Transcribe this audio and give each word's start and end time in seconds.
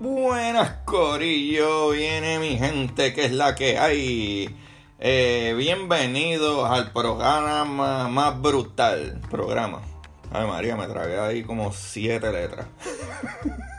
Buenas 0.00 0.70
Corillo, 0.84 1.90
viene 1.90 2.38
mi 2.38 2.56
gente, 2.56 3.12
que 3.12 3.24
es 3.24 3.32
la 3.32 3.56
que 3.56 3.78
hay. 3.78 4.56
Eh, 5.00 5.56
bienvenidos 5.58 6.70
al 6.70 6.92
programa 6.92 8.06
más 8.06 8.40
brutal. 8.40 9.20
Programa. 9.28 9.82
Ay 10.30 10.46
María, 10.46 10.76
me 10.76 10.86
tragué 10.86 11.18
ahí 11.18 11.42
como 11.42 11.72
siete 11.72 12.30
letras. 12.30 12.68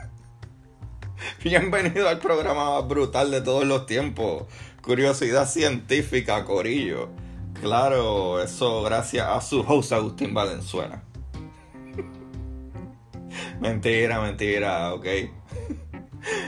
Bienvenido 1.44 2.10
al 2.10 2.20
programa 2.20 2.72
más 2.72 2.88
brutal 2.90 3.32
de 3.32 3.40
todos 3.40 3.64
los 3.64 3.86
tiempos. 3.86 4.44
Curiosidad 4.82 5.48
científica, 5.48 6.44
Corillo. 6.44 7.08
Claro, 7.62 8.44
eso 8.44 8.84
gracias 8.84 9.26
a 9.26 9.40
su 9.40 9.62
host 9.62 9.94
Agustín 9.94 10.34
Valenzuela. 10.34 11.02
mentira, 13.62 14.20
mentira, 14.20 14.94
ok. 14.94 15.06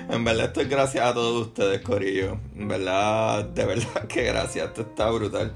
En 0.09 0.23
verdad 0.23 0.47
esto 0.47 0.61
es 0.61 0.69
gracias 0.69 1.05
a 1.05 1.13
todos 1.13 1.47
ustedes, 1.47 1.81
Corillo. 1.81 2.37
En 2.55 2.67
verdad, 2.67 3.45
de 3.45 3.65
verdad 3.65 4.07
que 4.09 4.23
gracias. 4.23 4.67
Esto 4.67 4.81
está 4.81 5.09
brutal. 5.09 5.53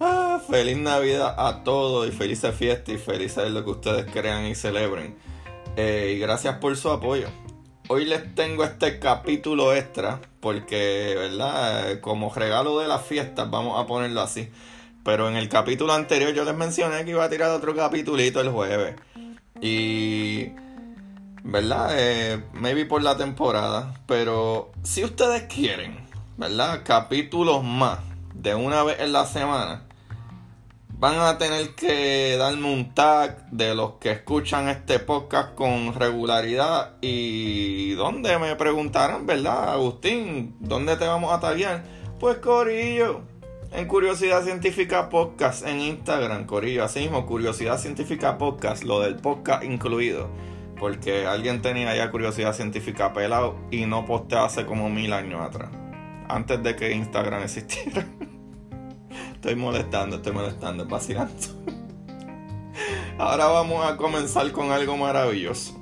Ah, 0.00 0.40
feliz 0.48 0.76
Navidad 0.76 1.34
a 1.38 1.62
todos 1.62 2.08
y 2.08 2.10
felices 2.10 2.54
fiestas 2.54 2.94
y 2.94 2.98
felices 2.98 3.50
lo 3.50 3.64
que 3.64 3.70
ustedes 3.70 4.06
crean 4.12 4.46
y 4.46 4.54
celebren. 4.54 5.16
Eh, 5.76 6.14
y 6.16 6.18
gracias 6.18 6.56
por 6.56 6.76
su 6.76 6.90
apoyo. 6.90 7.28
Hoy 7.88 8.04
les 8.04 8.34
tengo 8.34 8.64
este 8.64 8.98
capítulo 8.98 9.74
extra 9.74 10.20
porque, 10.40 11.14
¿verdad? 11.16 12.00
Como 12.00 12.32
regalo 12.34 12.78
de 12.80 12.88
las 12.88 13.04
fiestas, 13.04 13.50
vamos 13.50 13.80
a 13.80 13.86
ponerlo 13.86 14.20
así. 14.20 14.48
Pero 15.04 15.28
en 15.28 15.36
el 15.36 15.48
capítulo 15.48 15.92
anterior 15.92 16.32
yo 16.32 16.44
les 16.44 16.56
mencioné 16.56 17.04
que 17.04 17.10
iba 17.10 17.24
a 17.24 17.28
tirar 17.28 17.50
otro 17.50 17.74
capítulito 17.74 18.40
el 18.40 18.50
jueves. 18.50 18.94
Y 19.60 20.50
¿verdad? 21.44 21.90
Eh, 21.92 22.42
maybe 22.52 22.86
por 22.86 23.02
la 23.02 23.16
temporada, 23.16 23.94
pero 24.06 24.70
si 24.82 25.04
ustedes 25.04 25.42
quieren, 25.44 25.98
¿verdad? 26.36 26.82
Capítulos 26.84 27.64
más 27.64 27.98
de 28.34 28.54
una 28.54 28.82
vez 28.82 29.00
en 29.00 29.12
la 29.12 29.26
semana, 29.26 29.82
van 30.88 31.18
a 31.18 31.36
tener 31.36 31.74
que 31.74 32.36
darme 32.38 32.72
un 32.72 32.94
tag 32.94 33.50
de 33.50 33.74
los 33.74 33.94
que 33.94 34.12
escuchan 34.12 34.68
este 34.68 35.00
podcast 35.00 35.54
con 35.56 35.94
regularidad 35.94 36.92
y 37.00 37.92
¿dónde 37.94 38.38
me 38.38 38.54
preguntarán, 38.54 39.26
¿verdad? 39.26 39.72
Agustín, 39.72 40.54
¿dónde 40.60 40.96
te 40.96 41.06
vamos 41.06 41.32
a 41.32 41.40
taggear? 41.40 41.82
Pues 42.20 42.36
Corillo, 42.36 43.22
en 43.72 43.88
Curiosidad 43.88 44.44
Científica 44.44 45.08
Podcast 45.08 45.66
en 45.66 45.80
Instagram, 45.80 46.46
Corillo, 46.46 46.84
así 46.84 47.00
mismo, 47.00 47.26
Curiosidad 47.26 47.78
Científica 47.78 48.38
Podcast, 48.38 48.84
lo 48.84 49.00
del 49.00 49.16
podcast 49.16 49.64
incluido 49.64 50.28
porque 50.82 51.26
alguien 51.28 51.62
tenía 51.62 51.94
ya 51.94 52.10
curiosidad 52.10 52.52
científica 52.54 53.12
pelado 53.12 53.54
y 53.70 53.86
no 53.86 54.04
posteaba 54.04 54.46
hace 54.46 54.66
como 54.66 54.90
mil 54.90 55.12
años 55.12 55.40
atrás, 55.40 55.70
antes 56.28 56.60
de 56.60 56.74
que 56.74 56.90
Instagram 56.90 57.44
existiera. 57.44 58.04
estoy 59.32 59.54
molestando, 59.54 60.16
estoy 60.16 60.32
molestando, 60.32 60.84
vacilando. 60.84 61.34
Ahora 63.18 63.46
vamos 63.46 63.86
a 63.86 63.96
comenzar 63.96 64.50
con 64.50 64.72
algo 64.72 64.96
maravilloso. 64.96 65.80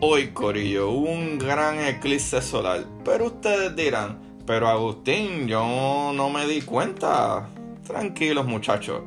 Hoy, 0.00 0.28
Corillo, 0.28 0.90
un 0.90 1.36
gran 1.36 1.80
eclipse 1.80 2.40
solar. 2.40 2.84
Pero 3.04 3.26
ustedes 3.26 3.74
dirán, 3.74 4.20
pero 4.46 4.68
Agustín, 4.68 5.48
yo 5.48 6.12
no 6.14 6.30
me 6.30 6.46
di 6.46 6.62
cuenta. 6.62 7.48
Tranquilos, 7.84 8.46
muchachos. 8.46 9.00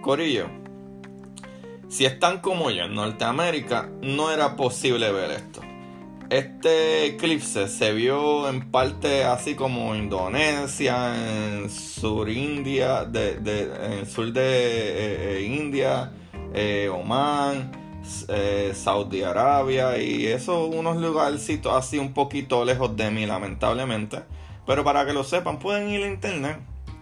Corillo, 0.00 0.48
si 1.88 2.04
están 2.04 2.40
como 2.40 2.70
yo 2.70 2.84
en 2.84 2.94
Norteamérica, 2.94 3.88
no 4.02 4.30
era 4.30 4.56
posible 4.56 5.10
ver 5.10 5.30
esto. 5.30 5.60
Este 6.30 7.06
eclipse 7.06 7.68
se 7.68 7.94
vio 7.94 8.50
en 8.50 8.70
parte 8.70 9.24
así 9.24 9.54
como 9.54 9.94
Indonesia, 9.94 11.14
en 11.16 11.70
sur 11.70 12.28
India, 12.28 13.08
en 13.10 14.06
sur 14.06 14.30
de 14.34 14.42
eh, 14.42 15.38
eh, 15.38 15.42
India, 15.42 16.12
eh, 16.52 16.90
Oman, 16.92 17.72
Saudi 18.74 19.22
Arabia 19.22 19.96
y 19.96 20.26
eso 20.26 20.66
unos 20.66 20.98
lugarcitos 20.98 21.72
así 21.72 21.98
un 21.98 22.12
poquito 22.12 22.62
lejos 22.62 22.94
de 22.94 23.10
mí 23.10 23.24
lamentablemente. 23.24 24.18
Pero 24.66 24.84
para 24.84 25.06
que 25.06 25.14
lo 25.14 25.24
sepan 25.24 25.58
pueden 25.58 25.88
ir 25.88 26.04
a 26.04 26.08
internet, 26.08 26.58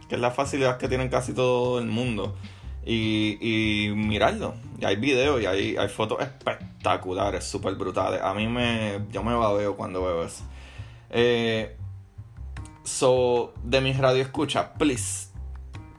que 0.08 0.14
es 0.14 0.20
la 0.20 0.30
facilidad 0.30 0.78
que 0.78 0.86
tienen 0.86 1.08
casi 1.08 1.32
todo 1.32 1.80
el 1.80 1.86
mundo 1.86 2.36
y 2.84 3.92
mirarlo. 3.96 4.54
Y 4.78 4.84
hay 4.84 4.96
videos 4.96 5.40
y 5.40 5.46
hay, 5.46 5.76
hay 5.76 5.88
fotos 5.88 6.20
espectaculares, 6.20 7.44
súper 7.44 7.74
brutales. 7.74 8.20
A 8.22 8.34
mí 8.34 8.46
me. 8.46 9.00
Yo 9.10 9.22
me 9.22 9.34
babeo 9.34 9.76
cuando 9.76 10.02
veo 10.02 10.24
eso. 10.24 10.44
Eh, 11.10 11.76
so, 12.84 13.54
de 13.62 13.80
mis 13.80 13.96
radio 13.98 14.22
escucha, 14.22 14.74
please, 14.74 15.28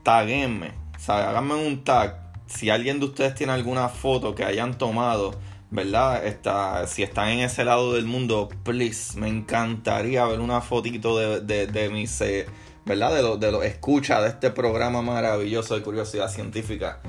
taguenme. 0.03 0.71
O 0.95 0.99
sea, 0.99 1.29
háganme 1.29 1.55
un 1.55 1.83
tag. 1.83 2.27
Si 2.45 2.69
alguien 2.69 2.99
de 2.99 3.07
ustedes 3.07 3.35
tiene 3.35 3.53
alguna 3.53 3.89
foto 3.89 4.35
que 4.35 4.45
hayan 4.45 4.77
tomado, 4.77 5.33
¿verdad? 5.69 6.25
Está, 6.25 6.87
si 6.87 7.03
están 7.03 7.29
en 7.29 7.39
ese 7.39 7.65
lado 7.65 7.93
del 7.93 8.05
mundo, 8.05 8.49
please, 8.63 9.19
me 9.19 9.27
encantaría 9.27 10.25
ver 10.25 10.39
una 10.39 10.61
fotito 10.61 11.17
de, 11.17 11.41
de, 11.41 11.67
de 11.67 11.89
mis. 11.89 12.21
Eh, 12.21 12.45
¿verdad? 12.87 13.13
De 13.13 13.21
los 13.21 13.39
de 13.39 13.51
lo 13.51 13.63
escucha 13.63 14.21
de 14.21 14.29
este 14.29 14.49
programa 14.49 15.01
maravilloso 15.01 15.75
de 15.75 15.83
curiosidad 15.83 16.29
científica. 16.29 17.01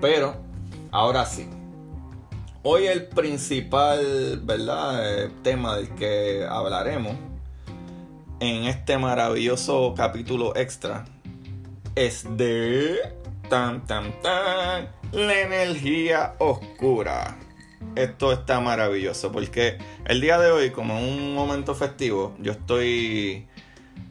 Pero, 0.00 0.36
ahora 0.90 1.26
sí. 1.26 1.48
Hoy 2.62 2.86
el 2.86 3.06
principal, 3.06 4.40
¿verdad? 4.42 5.24
Eh, 5.24 5.30
tema 5.42 5.76
del 5.76 5.88
que 5.94 6.44
hablaremos 6.48 7.14
en 8.40 8.64
este 8.64 8.98
maravilloso 8.98 9.94
capítulo 9.96 10.54
extra 10.56 11.04
es 11.94 12.26
de 12.36 12.96
tan 13.48 13.86
tan 13.86 14.20
tan 14.20 14.90
la 15.12 15.40
energía 15.40 16.34
oscura. 16.38 17.38
Esto 17.94 18.32
está 18.32 18.60
maravilloso 18.60 19.32
porque 19.32 19.78
el 20.04 20.20
día 20.20 20.38
de 20.38 20.50
hoy, 20.50 20.70
como 20.70 20.98
un 21.00 21.34
momento 21.34 21.74
festivo, 21.74 22.34
yo 22.40 22.52
estoy 22.52 23.46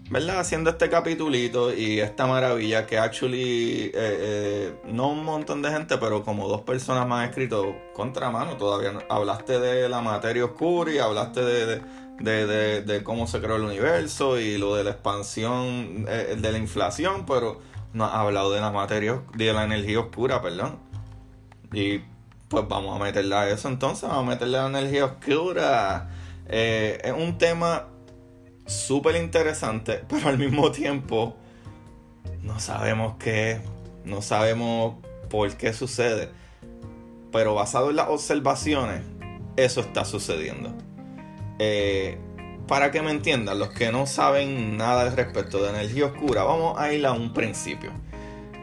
¿verdad? 0.09 0.39
Haciendo 0.39 0.69
este 0.69 0.89
capitulito 0.89 1.73
y 1.73 1.99
esta 1.99 2.27
maravilla 2.27 2.85
que 2.85 2.97
actually, 2.97 3.85
eh, 3.85 3.91
eh, 3.93 4.73
no 4.85 5.09
un 5.09 5.23
montón 5.23 5.61
de 5.61 5.71
gente, 5.71 5.97
pero 5.97 6.23
como 6.23 6.47
dos 6.47 6.61
personas 6.61 7.07
más 7.07 7.23
han 7.23 7.29
escrito 7.29 7.75
contra 7.93 8.29
mano 8.29 8.55
todavía. 8.57 8.99
Hablaste 9.09 9.59
de 9.59 9.89
la 9.89 10.01
materia 10.01 10.45
oscura 10.45 10.91
y 10.91 10.99
hablaste 10.99 11.41
de, 11.41 11.81
de, 12.19 12.81
de, 12.83 13.03
cómo 13.03 13.27
se 13.27 13.41
creó 13.41 13.55
el 13.55 13.63
universo 13.63 14.39
y 14.39 14.57
lo 14.57 14.75
de 14.75 14.83
la 14.83 14.91
expansión, 14.91 16.05
eh, 16.07 16.37
de 16.39 16.51
la 16.51 16.57
inflación, 16.57 17.25
pero 17.25 17.59
no 17.93 18.05
has 18.05 18.13
hablado 18.13 18.51
de 18.53 18.61
la 18.61 18.71
materia, 18.71 19.21
de 19.35 19.53
la 19.53 19.63
energía 19.63 19.99
oscura, 19.99 20.41
perdón. 20.41 20.77
Y 21.73 22.01
pues 22.47 22.67
vamos 22.67 22.95
a 22.99 23.03
meterle 23.03 23.35
a 23.35 23.49
eso 23.49 23.67
entonces, 23.69 24.07
vamos 24.07 24.27
a 24.27 24.29
meterle 24.29 24.57
la 24.57 24.67
energía 24.67 25.05
oscura. 25.05 26.11
es 26.47 27.11
un 27.11 27.39
tema 27.39 27.87
súper 28.65 29.15
interesante, 29.15 30.03
pero 30.09 30.29
al 30.29 30.37
mismo 30.37 30.71
tiempo 30.71 31.35
no 32.41 32.59
sabemos 32.59 33.15
qué, 33.19 33.61
no 34.03 34.21
sabemos 34.21 34.95
por 35.29 35.55
qué 35.55 35.73
sucede. 35.73 36.29
Pero 37.31 37.53
basado 37.53 37.89
en 37.89 37.97
las 37.97 38.09
observaciones, 38.09 39.01
eso 39.57 39.81
está 39.81 40.05
sucediendo. 40.05 40.73
Eh, 41.59 42.17
para 42.67 42.91
que 42.91 43.01
me 43.01 43.11
entiendan, 43.11 43.59
los 43.59 43.69
que 43.69 43.91
no 43.91 44.05
saben 44.05 44.77
nada 44.77 45.01
al 45.01 45.15
respecto 45.15 45.61
de 45.61 45.69
energía 45.69 46.05
oscura, 46.05 46.43
vamos 46.43 46.79
a 46.79 46.91
ir 46.93 47.05
a 47.05 47.11
un 47.11 47.33
principio. 47.33 47.91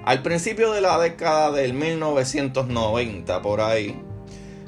Al 0.05 0.23
principio 0.23 0.73
de 0.73 0.81
la 0.81 0.99
década 0.99 1.53
del 1.53 1.75
1990, 1.75 3.43
por 3.43 3.61
ahí, 3.61 4.03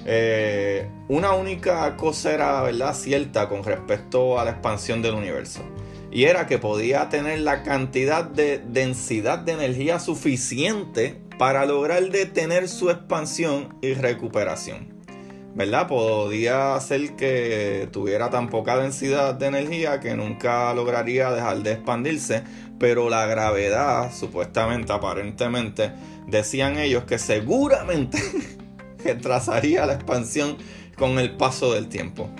eh, 0.06 0.88
una 1.08 1.32
única 1.32 1.96
cosa 1.96 2.32
era 2.32 2.62
¿verdad? 2.62 2.94
cierta 2.94 3.48
con 3.48 3.64
respecto 3.64 4.38
a 4.38 4.44
la 4.44 4.52
expansión 4.52 5.02
del 5.02 5.14
universo. 5.14 5.62
Y 6.10 6.24
era 6.24 6.46
que 6.46 6.58
podía 6.58 7.08
tener 7.08 7.40
la 7.40 7.62
cantidad 7.62 8.24
de 8.24 8.58
densidad 8.58 9.38
de 9.38 9.52
energía 9.52 9.98
suficiente 9.98 11.20
para 11.38 11.66
lograr 11.66 12.10
detener 12.10 12.68
su 12.68 12.90
expansión 12.90 13.76
y 13.82 13.94
recuperación. 13.94 14.94
¿Verdad? 15.56 15.86
Podía 15.86 16.74
hacer 16.74 17.14
que 17.14 17.88
tuviera 17.92 18.28
tan 18.28 18.48
poca 18.48 18.76
densidad 18.76 19.34
de 19.34 19.46
energía 19.46 20.00
que 20.00 20.14
nunca 20.14 20.74
lograría 20.74 21.30
dejar 21.30 21.62
de 21.62 21.72
expandirse, 21.72 22.42
pero 22.78 23.08
la 23.08 23.26
gravedad, 23.26 24.12
supuestamente, 24.12 24.92
aparentemente, 24.92 25.92
decían 26.26 26.78
ellos 26.78 27.04
que 27.04 27.18
seguramente 27.18 28.18
que 29.04 29.14
trazaría 29.14 29.86
la 29.86 29.94
expansión 29.94 30.56
con 30.96 31.18
el 31.18 31.36
paso 31.36 31.74
del 31.74 31.88
tiempo. 31.88 32.30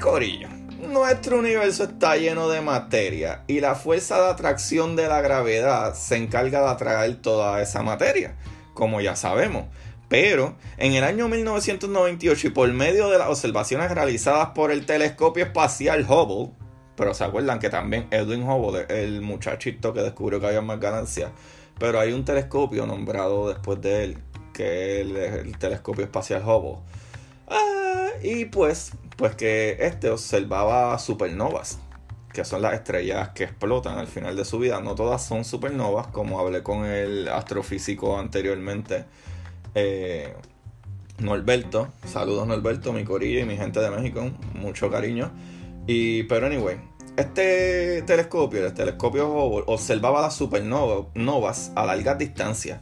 Corillo, 0.00 0.48
nuestro 0.86 1.40
universo 1.40 1.84
está 1.84 2.16
lleno 2.16 2.48
de 2.48 2.60
materia 2.60 3.42
y 3.48 3.60
la 3.60 3.74
fuerza 3.74 4.20
de 4.22 4.28
atracción 4.28 4.94
de 4.94 5.08
la 5.08 5.20
gravedad 5.20 5.94
se 5.94 6.16
encarga 6.16 6.60
de 6.60 6.68
atraer 6.68 7.16
toda 7.16 7.60
esa 7.60 7.82
materia, 7.82 8.36
como 8.74 9.00
ya 9.00 9.16
sabemos. 9.16 9.64
Pero 10.08 10.56
en 10.78 10.94
el 10.94 11.02
año 11.02 11.28
1998 11.28 12.46
y 12.46 12.50
por 12.50 12.72
medio 12.72 13.10
de 13.10 13.18
las 13.18 13.28
observaciones 13.28 13.90
realizadas 13.90 14.50
por 14.54 14.70
el 14.70 14.86
telescopio 14.86 15.44
espacial 15.44 16.06
Hubble, 16.08 16.52
pero 16.96 17.12
se 17.12 17.24
acuerdan 17.24 17.58
que 17.58 17.70
también 17.70 18.06
Edwin 18.12 18.44
Hubble, 18.48 18.86
el 18.88 19.20
muchachito 19.20 19.92
que 19.92 20.02
descubrió 20.02 20.40
que 20.40 20.46
había 20.46 20.62
más 20.62 20.78
ganancias, 20.78 21.32
pero 21.78 22.00
hay 22.00 22.12
un 22.12 22.24
telescopio 22.24 22.86
nombrado 22.86 23.48
después 23.48 23.80
de 23.80 24.04
él, 24.04 24.18
que 24.58 25.00
el, 25.00 25.56
telescopio 25.56 26.04
espacial 26.04 26.42
Hubble. 26.44 26.78
Ah, 27.46 28.08
y 28.22 28.46
pues, 28.46 28.90
pues 29.16 29.36
que 29.36 29.76
este 29.78 30.10
observaba 30.10 30.98
supernovas, 30.98 31.78
que 32.32 32.44
son 32.44 32.62
las 32.62 32.74
estrellas 32.74 33.28
que 33.30 33.44
explotan 33.44 33.98
al 33.98 34.08
final 34.08 34.34
de 34.34 34.44
su 34.44 34.58
vida. 34.58 34.80
No 34.80 34.96
todas 34.96 35.24
son 35.24 35.44
supernovas, 35.44 36.08
como 36.08 36.40
hablé 36.40 36.64
con 36.64 36.84
el 36.84 37.28
astrofísico 37.28 38.18
anteriormente 38.18 39.04
eh, 39.76 40.34
Norberto. 41.20 41.88
Saludos 42.04 42.48
Norberto, 42.48 42.92
mi 42.92 43.04
corillo 43.04 43.38
y 43.40 43.44
mi 43.44 43.56
gente 43.56 43.78
de 43.78 43.90
México. 43.90 44.28
Mucho 44.54 44.90
cariño. 44.90 45.30
Y, 45.86 46.24
pero 46.24 46.46
anyway, 46.46 46.78
este 47.16 48.02
telescopio, 48.02 48.66
el 48.66 48.74
telescopio 48.74 49.28
Hubble, 49.28 49.64
observaba 49.68 50.20
las 50.20 50.34
supernovas 50.34 51.70
a 51.76 51.86
largas 51.86 52.18
distancias. 52.18 52.80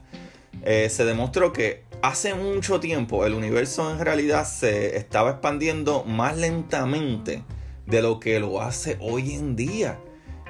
Eh, 0.69 0.91
se 0.91 1.05
demostró 1.05 1.53
que 1.53 1.85
hace 2.03 2.35
mucho 2.35 2.81
tiempo 2.81 3.25
el 3.25 3.35
universo 3.35 3.89
en 3.89 4.01
realidad 4.01 4.45
se 4.45 4.97
estaba 4.97 5.31
expandiendo 5.31 6.03
más 6.03 6.37
lentamente 6.37 7.45
de 7.87 8.03
lo 8.03 8.19
que 8.19 8.41
lo 8.41 8.61
hace 8.61 8.99
hoy 9.01 9.35
en 9.35 9.55
día. 9.55 10.01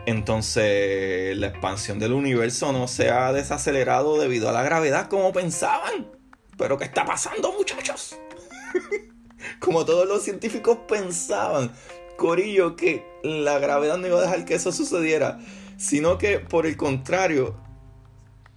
Entonces 0.07 1.37
la 1.37 1.49
expansión 1.49 1.99
del 1.99 2.15
universo 2.15 2.73
no 2.73 2.89
se 2.89 3.11
ha 3.11 3.31
desacelerado 3.35 4.19
debido 4.19 4.49
a 4.49 4.53
la 4.53 4.63
gravedad 4.63 5.09
como 5.09 5.35
pensaban. 5.35 6.11
Pero 6.57 6.79
¿qué 6.79 6.85
está 6.85 7.05
pasando, 7.05 7.53
muchachos? 7.53 8.17
Como 9.61 9.85
todos 9.85 10.09
los 10.09 10.23
científicos 10.23 10.79
pensaban, 10.89 11.71
Corillo, 12.17 12.75
que 12.75 13.07
la 13.23 13.59
gravedad 13.59 13.99
no 13.99 14.07
iba 14.07 14.19
a 14.19 14.23
dejar 14.23 14.47
que 14.47 14.55
eso 14.55 14.73
sucediera, 14.73 15.39
sino 15.77 16.17
que 16.17 16.39
por 16.39 16.67
el 16.67 16.79
contrario, 16.79 17.55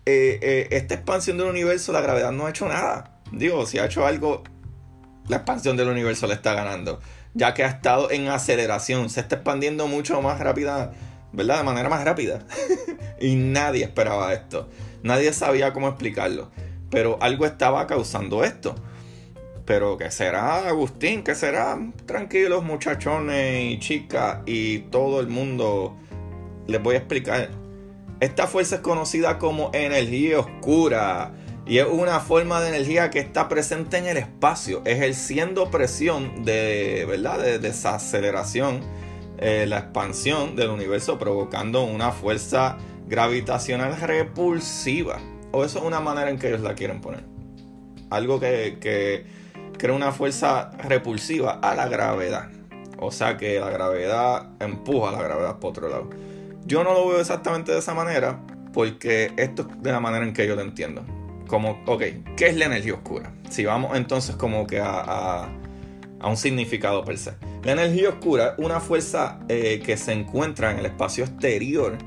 eh, 0.10 0.40
eh, 0.42 0.68
esta 0.72 0.96
expansión 0.96 1.38
del 1.38 1.48
universo, 1.48 1.92
la 1.92 2.02
gravedad 2.02 2.32
no 2.32 2.46
ha 2.46 2.50
hecho 2.50 2.68
nada. 2.68 3.22
Digo, 3.32 3.66
si 3.66 3.80
ha 3.80 3.86
hecho 3.86 4.06
algo, 4.06 4.44
la 5.28 5.38
expansión 5.38 5.78
del 5.78 5.90
universo 5.90 6.28
le 6.28 6.34
está 6.34 6.54
ganando, 6.54 7.00
ya 7.34 7.54
que 7.54 7.64
ha 7.64 7.68
estado 7.68 8.12
en 8.12 8.28
aceleración, 8.28 9.10
se 9.10 9.22
está 9.22 9.36
expandiendo 9.36 9.88
mucho 9.88 10.22
más 10.22 10.40
rápida, 10.40 10.94
¿verdad? 11.32 11.58
De 11.58 11.64
manera 11.64 11.90
más 11.90 12.04
rápida. 12.04 12.46
y 13.20 13.36
nadie 13.36 13.84
esperaba 13.84 14.34
esto, 14.34 14.70
nadie 15.04 15.32
sabía 15.34 15.74
cómo 15.74 15.88
explicarlo 15.88 16.52
pero 16.90 17.18
algo 17.22 17.46
estaba 17.46 17.88
causando 17.88 18.44
esto. 18.44 18.76
Pero 19.66 19.98
¿qué 19.98 20.10
será, 20.10 20.68
Agustín? 20.68 21.24
¿Qué 21.24 21.36
será? 21.36 21.78
Tranquilos 22.06 22.64
muchachones 22.64 23.72
y 23.72 23.80
chicas 23.80 24.40
y 24.46 24.80
todo 24.80 25.20
el 25.20 25.28
mundo. 25.28 25.96
Les 26.68 26.82
voy 26.82 26.96
a 26.96 27.00
explicar. 27.00 27.50
Esta 28.20 28.48
fuerza 28.48 28.76
es 28.76 28.82
conocida 28.82 29.38
como 29.38 29.72
energía 29.74 30.40
oscura 30.40 31.32
y 31.66 31.78
es 31.78 31.86
una 31.86 32.20
forma 32.20 32.60
de 32.60 32.70
energía 32.70 33.10
que 33.12 33.20
está 33.20 33.48
presente 33.48 33.98
en 33.98 34.08
el 34.08 34.18
espacio, 34.18 34.82
ejerciendo 34.86 35.70
presión 35.72 36.44
de, 36.44 37.06
¿verdad? 37.08 37.40
de 37.40 37.60
desaceleración, 37.60 38.82
eh, 39.38 39.66
la 39.68 39.78
expansión 39.78 40.56
del 40.56 40.70
universo, 40.70 41.20
provocando 41.20 41.84
una 41.84 42.12
fuerza 42.12 42.78
gravitacional 43.08 43.96
repulsiva. 44.02 45.20
O 45.52 45.64
eso 45.64 45.80
es 45.80 45.86
una 45.86 46.00
manera 46.00 46.30
en 46.30 46.40
que 46.40 46.48
ellos 46.48 46.62
la 46.62 46.76
quieren 46.76 47.02
poner. 47.02 47.24
Algo 48.10 48.40
que, 48.40 49.26
crea 49.78 49.96
una 49.96 50.12
fuerza 50.12 50.72
repulsiva 50.80 51.60
a 51.62 51.74
la 51.74 51.88
gravedad. 51.88 52.50
O 52.98 53.12
sea 53.12 53.38
que 53.38 53.60
la 53.60 53.70
gravedad 53.70 54.50
empuja 54.60 55.10
a 55.10 55.12
la 55.14 55.22
gravedad 55.22 55.60
por 55.60 55.70
otro 55.70 55.88
lado. 55.88 56.10
Yo 56.66 56.84
no 56.84 56.94
lo 56.94 57.08
veo 57.08 57.20
exactamente 57.20 57.72
de 57.72 57.80
esa 57.80 57.94
manera 57.94 58.42
porque 58.74 59.32
esto 59.38 59.68
es 59.70 59.84
de 59.84 59.92
la 59.92 60.00
manera 60.00 60.26
en 60.26 60.34
que 60.34 60.48
yo 60.48 60.56
lo 60.56 60.62
entiendo. 60.62 61.06
Como, 61.48 61.82
ok, 61.88 62.04
¿qué 62.38 62.48
es 62.48 62.58
la 62.58 62.66
energía 62.66 62.94
oscura? 62.94 63.34
Si 63.50 63.66
vamos 63.66 63.98
entonces 63.98 64.36
como 64.36 64.68
que 64.68 64.80
a, 64.82 65.50
un 66.24 66.38
significado 66.38 67.04
per 67.04 67.18
se. 67.18 67.34
La 67.64 67.72
energía 67.72 68.10
oscura 68.10 68.56
es 68.58 68.64
una 68.64 68.80
fuerza 68.80 69.40
eh, 69.48 69.82
que 69.84 69.98
se 69.98 70.14
encuentra 70.14 70.72
en 70.72 70.80
el 70.80 70.86
espacio 70.86 71.24
exterior 71.24 71.98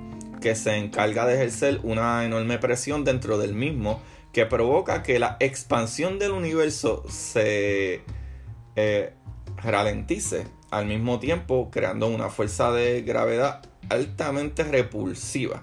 que 0.43 0.55
se 0.55 0.77
encarga 0.77 1.25
de 1.25 1.35
ejercer 1.37 1.81
una 1.85 2.25
enorme 2.27 2.59
presión 2.59 3.05
dentro 3.05 3.39
del 3.39 3.55
mismo 3.55 4.03
que 4.33 4.45
provoca 4.45 5.03
que 5.03 5.19
la 5.19 5.37
expansión 5.41 6.19
del 6.19 6.33
universo 6.33 7.05
se 7.09 8.03
eh, 8.77 9.15
ralentice 9.57 10.47
al 10.73 10.87
mismo 10.87 11.21
tiempo 11.21 11.71
creando 11.71 12.09
una 12.09 12.31
fuerza 12.31 12.73
de 12.73 13.03
gravedad 13.03 13.63
altamente 13.89 14.65
repulsiva. 14.65 15.63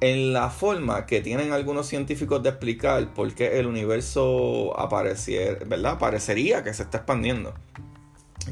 En 0.00 0.32
la 0.32 0.50
forma 0.50 1.06
que 1.06 1.20
tienen 1.20 1.52
algunos 1.52 1.86
científicos 1.86 2.42
de 2.42 2.48
explicar 2.48 3.14
por 3.14 3.32
qué 3.34 3.60
el 3.60 3.66
universo 3.66 4.78
apareciera, 4.78 5.58
¿verdad? 5.64 5.98
parecería 5.98 6.64
que 6.64 6.74
se 6.74 6.82
está 6.82 6.98
expandiendo. 6.98 7.54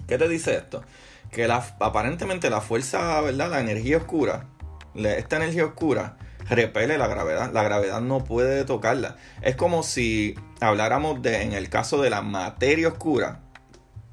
¿Qué 0.06 0.16
te 0.16 0.28
dice 0.28 0.54
esto? 0.54 0.84
Que 1.32 1.50
aparentemente 1.50 2.50
la 2.50 2.60
fuerza, 2.60 3.20
¿verdad? 3.20 3.50
La 3.50 3.60
energía 3.60 3.96
oscura 3.96 4.46
esta 4.94 5.36
energía 5.36 5.64
oscura 5.66 6.16
repele 6.48 6.98
la 6.98 7.06
gravedad. 7.06 7.52
La 7.52 7.62
gravedad 7.62 8.00
no 8.00 8.24
puede 8.24 8.64
tocarla. 8.64 9.16
Es 9.42 9.56
como 9.56 9.82
si 9.82 10.34
habláramos 10.60 11.22
de, 11.22 11.42
en 11.42 11.52
el 11.52 11.68
caso 11.68 12.00
de 12.00 12.10
la 12.10 12.22
materia 12.22 12.88
oscura, 12.88 13.40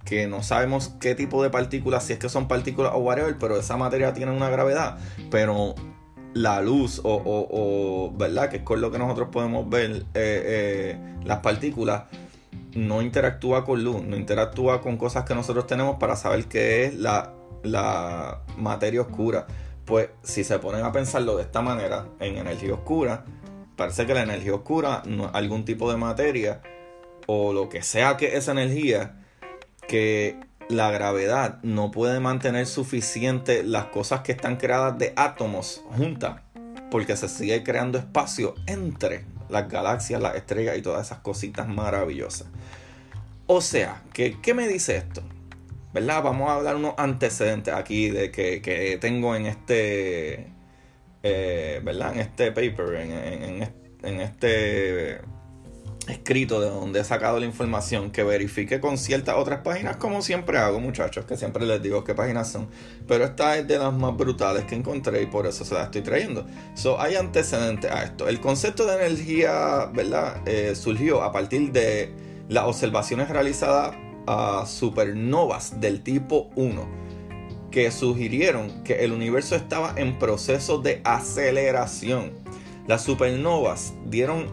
que 0.07 0.25
no 0.25 0.41
sabemos 0.41 0.93
qué 1.01 1.15
tipo 1.15 1.43
de 1.43 1.49
partículas, 1.49 2.05
si 2.05 2.13
es 2.13 2.19
que 2.19 2.29
son 2.29 2.47
partículas 2.47 2.93
o 2.95 2.99
whatever, 2.99 3.37
pero 3.37 3.59
esa 3.59 3.75
materia 3.75 4.13
tiene 4.13 4.31
una 4.31 4.49
gravedad. 4.49 4.97
Pero 5.29 5.75
la 6.33 6.61
luz 6.61 7.01
o, 7.03 8.13
¿verdad? 8.17 8.49
Que 8.49 8.57
es 8.57 8.63
con 8.63 8.79
lo 8.79 8.89
que 8.89 8.99
nosotros 8.99 9.27
podemos 9.33 9.69
ver 9.69 9.91
eh, 9.91 10.05
eh, 10.13 10.97
las 11.25 11.39
partículas, 11.39 12.03
no 12.73 13.01
interactúa 13.01 13.65
con 13.65 13.83
luz, 13.83 14.01
no 14.01 14.15
interactúa 14.15 14.79
con 14.81 14.95
cosas 14.95 15.25
que 15.25 15.35
nosotros 15.35 15.67
tenemos 15.67 15.97
para 15.97 16.15
saber 16.15 16.45
qué 16.45 16.85
es 16.85 16.95
la, 16.95 17.33
la 17.63 18.43
materia 18.57 19.01
oscura. 19.01 19.45
Pues 19.83 20.09
si 20.23 20.45
se 20.45 20.57
ponen 20.59 20.85
a 20.85 20.93
pensarlo 20.93 21.35
de 21.35 21.43
esta 21.43 21.61
manera, 21.61 22.07
en 22.21 22.37
energía 22.37 22.73
oscura, 22.73 23.25
parece 23.75 24.05
que 24.05 24.13
la 24.13 24.23
energía 24.23 24.55
oscura, 24.55 25.03
algún 25.33 25.65
tipo 25.65 25.91
de 25.91 25.97
materia 25.97 26.61
o 27.25 27.51
lo 27.51 27.67
que 27.67 27.83
sea 27.83 28.15
que 28.15 28.37
esa 28.37 28.53
energía, 28.53 29.17
que 29.87 30.39
la 30.69 30.91
gravedad 30.91 31.59
no 31.63 31.91
puede 31.91 32.19
mantener 32.19 32.65
suficiente 32.65 33.63
las 33.63 33.85
cosas 33.85 34.21
que 34.21 34.33
están 34.33 34.57
creadas 34.57 34.97
de 34.97 35.13
átomos 35.15 35.83
juntas, 35.95 36.41
porque 36.91 37.15
se 37.15 37.29
sigue 37.29 37.63
creando 37.63 37.97
espacio 37.97 38.55
entre 38.65 39.25
las 39.49 39.69
galaxias, 39.69 40.21
las 40.21 40.35
estrellas 40.35 40.77
y 40.77 40.81
todas 40.81 41.07
esas 41.07 41.19
cositas 41.19 41.67
maravillosas. 41.67 42.47
O 43.45 43.61
sea, 43.61 44.03
¿qué, 44.13 44.37
qué 44.41 44.53
me 44.53 44.67
dice 44.67 44.97
esto? 44.97 45.23
¿verdad? 45.93 46.21
Vamos 46.21 46.49
a 46.49 46.55
hablar 46.55 46.75
unos 46.75 46.93
antecedentes 46.97 47.73
aquí 47.73 48.09
de 48.11 48.31
que, 48.31 48.97
tengo 49.01 49.35
en 49.35 49.47
este, 49.47 50.47
eh, 51.23 51.81
¿verdad? 51.83 52.13
En 52.13 52.19
este 52.19 52.51
paper, 52.51 52.95
en, 54.03 54.21
este 54.21 55.21
escrito 56.07 56.61
de 56.61 56.69
donde 56.69 57.01
he 57.01 57.03
sacado 57.03 57.39
la 57.39 57.45
información 57.45 58.11
que 58.11 58.23
verifique 58.23 58.79
con 58.79 58.97
ciertas 58.97 59.35
otras 59.37 59.59
páginas 59.61 59.97
como 59.97 60.21
siempre 60.21 60.57
hago 60.57 60.79
muchachos 60.79 61.25
que 61.25 61.35
siempre 61.37 61.65
les 61.65 61.81
digo 61.81 62.03
qué 62.03 62.15
páginas 62.15 62.51
son. 62.51 62.67
Pero 63.07 63.25
esta 63.25 63.57
es 63.57 63.67
de 63.67 63.77
las 63.77 63.93
más 63.93 64.15
brutales 64.15 64.65
que 64.65 64.75
encontré 64.75 65.21
y 65.21 65.25
por 65.25 65.45
eso 65.47 65.65
se 65.65 65.73
la 65.73 65.83
estoy 65.83 66.01
trayendo. 66.01 66.45
So, 66.75 66.99
hay 66.99 67.15
antecedentes 67.15 67.91
a 67.91 68.03
esto. 68.03 68.27
El 68.27 68.39
concepto 68.39 68.85
de 68.85 68.95
energía 68.95 69.85
verdad 69.93 70.41
eh, 70.47 70.75
surgió 70.75 71.23
a 71.23 71.31
partir 71.31 71.71
de 71.71 72.11
las 72.49 72.65
observaciones 72.65 73.29
realizadas 73.29 73.95
a 74.25 74.65
supernovas 74.65 75.79
del 75.79 76.03
tipo 76.03 76.49
1 76.55 77.07
que 77.71 77.91
sugirieron 77.91 78.83
que 78.83 79.03
el 79.05 79.11
universo 79.11 79.55
estaba 79.55 79.93
en 79.97 80.17
proceso 80.17 80.79
de 80.79 81.01
aceleración. 81.03 82.31
Las 82.87 83.03
supernovas 83.03 83.93
dieron 84.05 84.47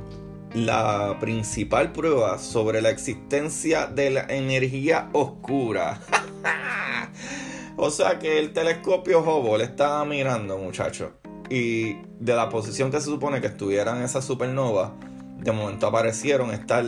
la 0.54 1.16
principal 1.18 1.90
prueba 1.90 2.38
sobre 2.38 2.80
la 2.80 2.90
existencia 2.90 3.87
de 3.87 4.11
la 4.11 4.20
energía 4.28 5.08
oscura. 5.12 6.00
o 7.76 7.90
sea 7.90 8.20
que 8.20 8.38
el 8.38 8.52
telescopio 8.52 9.20
Hubble 9.20 9.64
estaba 9.64 10.04
mirando, 10.04 10.56
muchachos. 10.56 11.11
Y 11.50 11.94
de 12.20 12.34
la 12.34 12.49
posición 12.49 12.90
que 12.90 13.00
se 13.00 13.06
supone 13.06 13.40
que 13.40 13.49
estuvieran 13.49 14.00
esas 14.02 14.25
supernovas, 14.25 14.92
de 15.38 15.50
momento 15.50 15.88
aparecieron 15.88 16.52
estar 16.52 16.84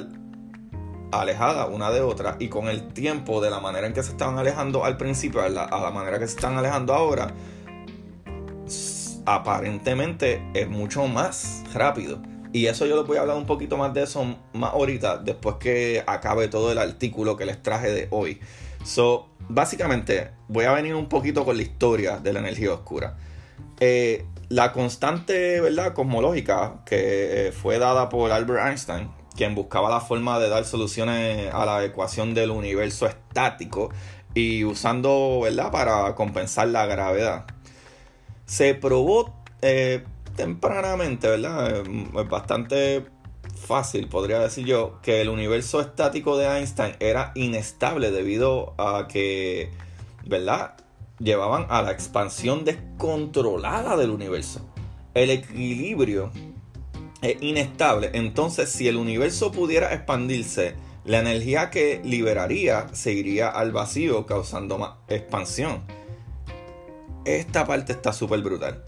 alejadas 1.10 1.68
una 1.70 1.90
de 1.90 2.00
otra 2.00 2.36
y 2.38 2.48
con 2.48 2.68
el 2.68 2.92
tiempo 2.92 3.40
de 3.40 3.50
la 3.50 3.60
manera 3.60 3.86
en 3.86 3.92
que 3.92 4.02
se 4.02 4.12
estaban 4.12 4.38
alejando 4.38 4.84
al 4.84 4.96
principio 4.96 5.42
a 5.42 5.48
la, 5.48 5.90
manera 5.90 6.18
que 6.18 6.26
se 6.26 6.34
están 6.36 6.56
alejando 6.56 6.94
ahora 6.94 7.32
aparentemente 9.24 10.44
es 10.54 10.68
mucho 10.68 11.06
más 11.06 11.62
rápido 11.72 12.20
Y 12.56 12.68
eso 12.68 12.86
yo 12.86 12.96
les 12.96 13.06
voy 13.06 13.18
a 13.18 13.20
hablar 13.20 13.36
un 13.36 13.44
poquito 13.44 13.76
más 13.76 13.92
de 13.92 14.04
eso 14.04 14.24
más 14.54 14.72
ahorita, 14.72 15.18
después 15.18 15.56
que 15.56 16.02
acabe 16.06 16.48
todo 16.48 16.72
el 16.72 16.78
artículo 16.78 17.36
que 17.36 17.44
les 17.44 17.62
traje 17.62 17.90
de 17.90 18.08
hoy. 18.10 18.40
So, 18.82 19.28
básicamente, 19.40 20.30
voy 20.48 20.64
a 20.64 20.72
venir 20.72 20.94
un 20.94 21.06
poquito 21.06 21.44
con 21.44 21.58
la 21.58 21.62
historia 21.62 22.16
de 22.16 22.32
la 22.32 22.38
energía 22.38 22.72
oscura. 22.72 23.18
Eh, 23.78 24.24
la 24.48 24.72
constante, 24.72 25.60
¿verdad?, 25.60 25.92
cosmológica 25.92 26.80
que 26.86 27.52
fue 27.54 27.78
dada 27.78 28.08
por 28.08 28.32
Albert 28.32 28.68
Einstein, 28.68 29.10
quien 29.36 29.54
buscaba 29.54 29.90
la 29.90 30.00
forma 30.00 30.38
de 30.38 30.48
dar 30.48 30.64
soluciones 30.64 31.52
a 31.52 31.66
la 31.66 31.84
ecuación 31.84 32.32
del 32.32 32.50
universo 32.50 33.06
estático 33.06 33.90
y 34.32 34.64
usando, 34.64 35.40
¿verdad?, 35.42 35.70
para 35.70 36.14
compensar 36.14 36.68
la 36.68 36.86
gravedad. 36.86 37.44
Se 38.46 38.74
probó 38.74 39.34
eh, 39.60 40.04
tempranamente, 40.36 41.28
¿verdad? 41.28 41.80
Es 41.80 42.28
bastante 42.28 43.06
fácil, 43.56 44.08
podría 44.08 44.40
decir 44.40 44.66
yo, 44.66 45.00
que 45.02 45.20
el 45.20 45.28
universo 45.28 45.80
estático 45.80 46.36
de 46.36 46.46
Einstein 46.46 46.94
era 47.00 47.32
inestable 47.34 48.10
debido 48.10 48.74
a 48.78 49.08
que, 49.08 49.70
¿verdad? 50.24 50.74
Llevaban 51.18 51.66
a 51.70 51.82
la 51.82 51.92
expansión 51.92 52.64
descontrolada 52.64 53.96
del 53.96 54.10
universo. 54.10 54.60
El 55.14 55.30
equilibrio 55.30 56.30
es 57.22 57.42
inestable, 57.42 58.10
entonces 58.12 58.68
si 58.70 58.86
el 58.86 58.96
universo 58.96 59.50
pudiera 59.50 59.94
expandirse, 59.94 60.74
la 61.04 61.20
energía 61.20 61.70
que 61.70 62.00
liberaría 62.04 62.88
se 62.92 63.12
iría 63.12 63.48
al 63.48 63.72
vacío 63.72 64.26
causando 64.26 64.76
más 64.76 64.96
expansión. 65.08 65.82
Esta 67.24 67.64
parte 67.64 67.92
está 67.92 68.12
súper 68.12 68.42
brutal. 68.42 68.84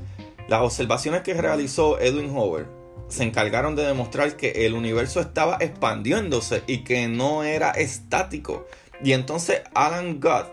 Las 0.49 0.62
observaciones 0.62 1.23
que 1.23 1.35
realizó 1.35 2.00
Edwin 2.00 2.31
Hoover 2.35 2.67
se 3.09 3.23
encargaron 3.23 3.76
de 3.76 3.87
demostrar 3.87 4.37
que 4.37 4.67
el 4.67 4.75
universo 4.75 5.21
estaba 5.21 5.59
expandiéndose 5.61 6.62
y 6.67 6.78
que 6.78 7.07
no 7.07 7.45
era 7.45 7.71
estático. 7.71 8.67
Y 9.02 9.12
entonces 9.12 9.62
Alan 9.75 10.21
Guth 10.21 10.49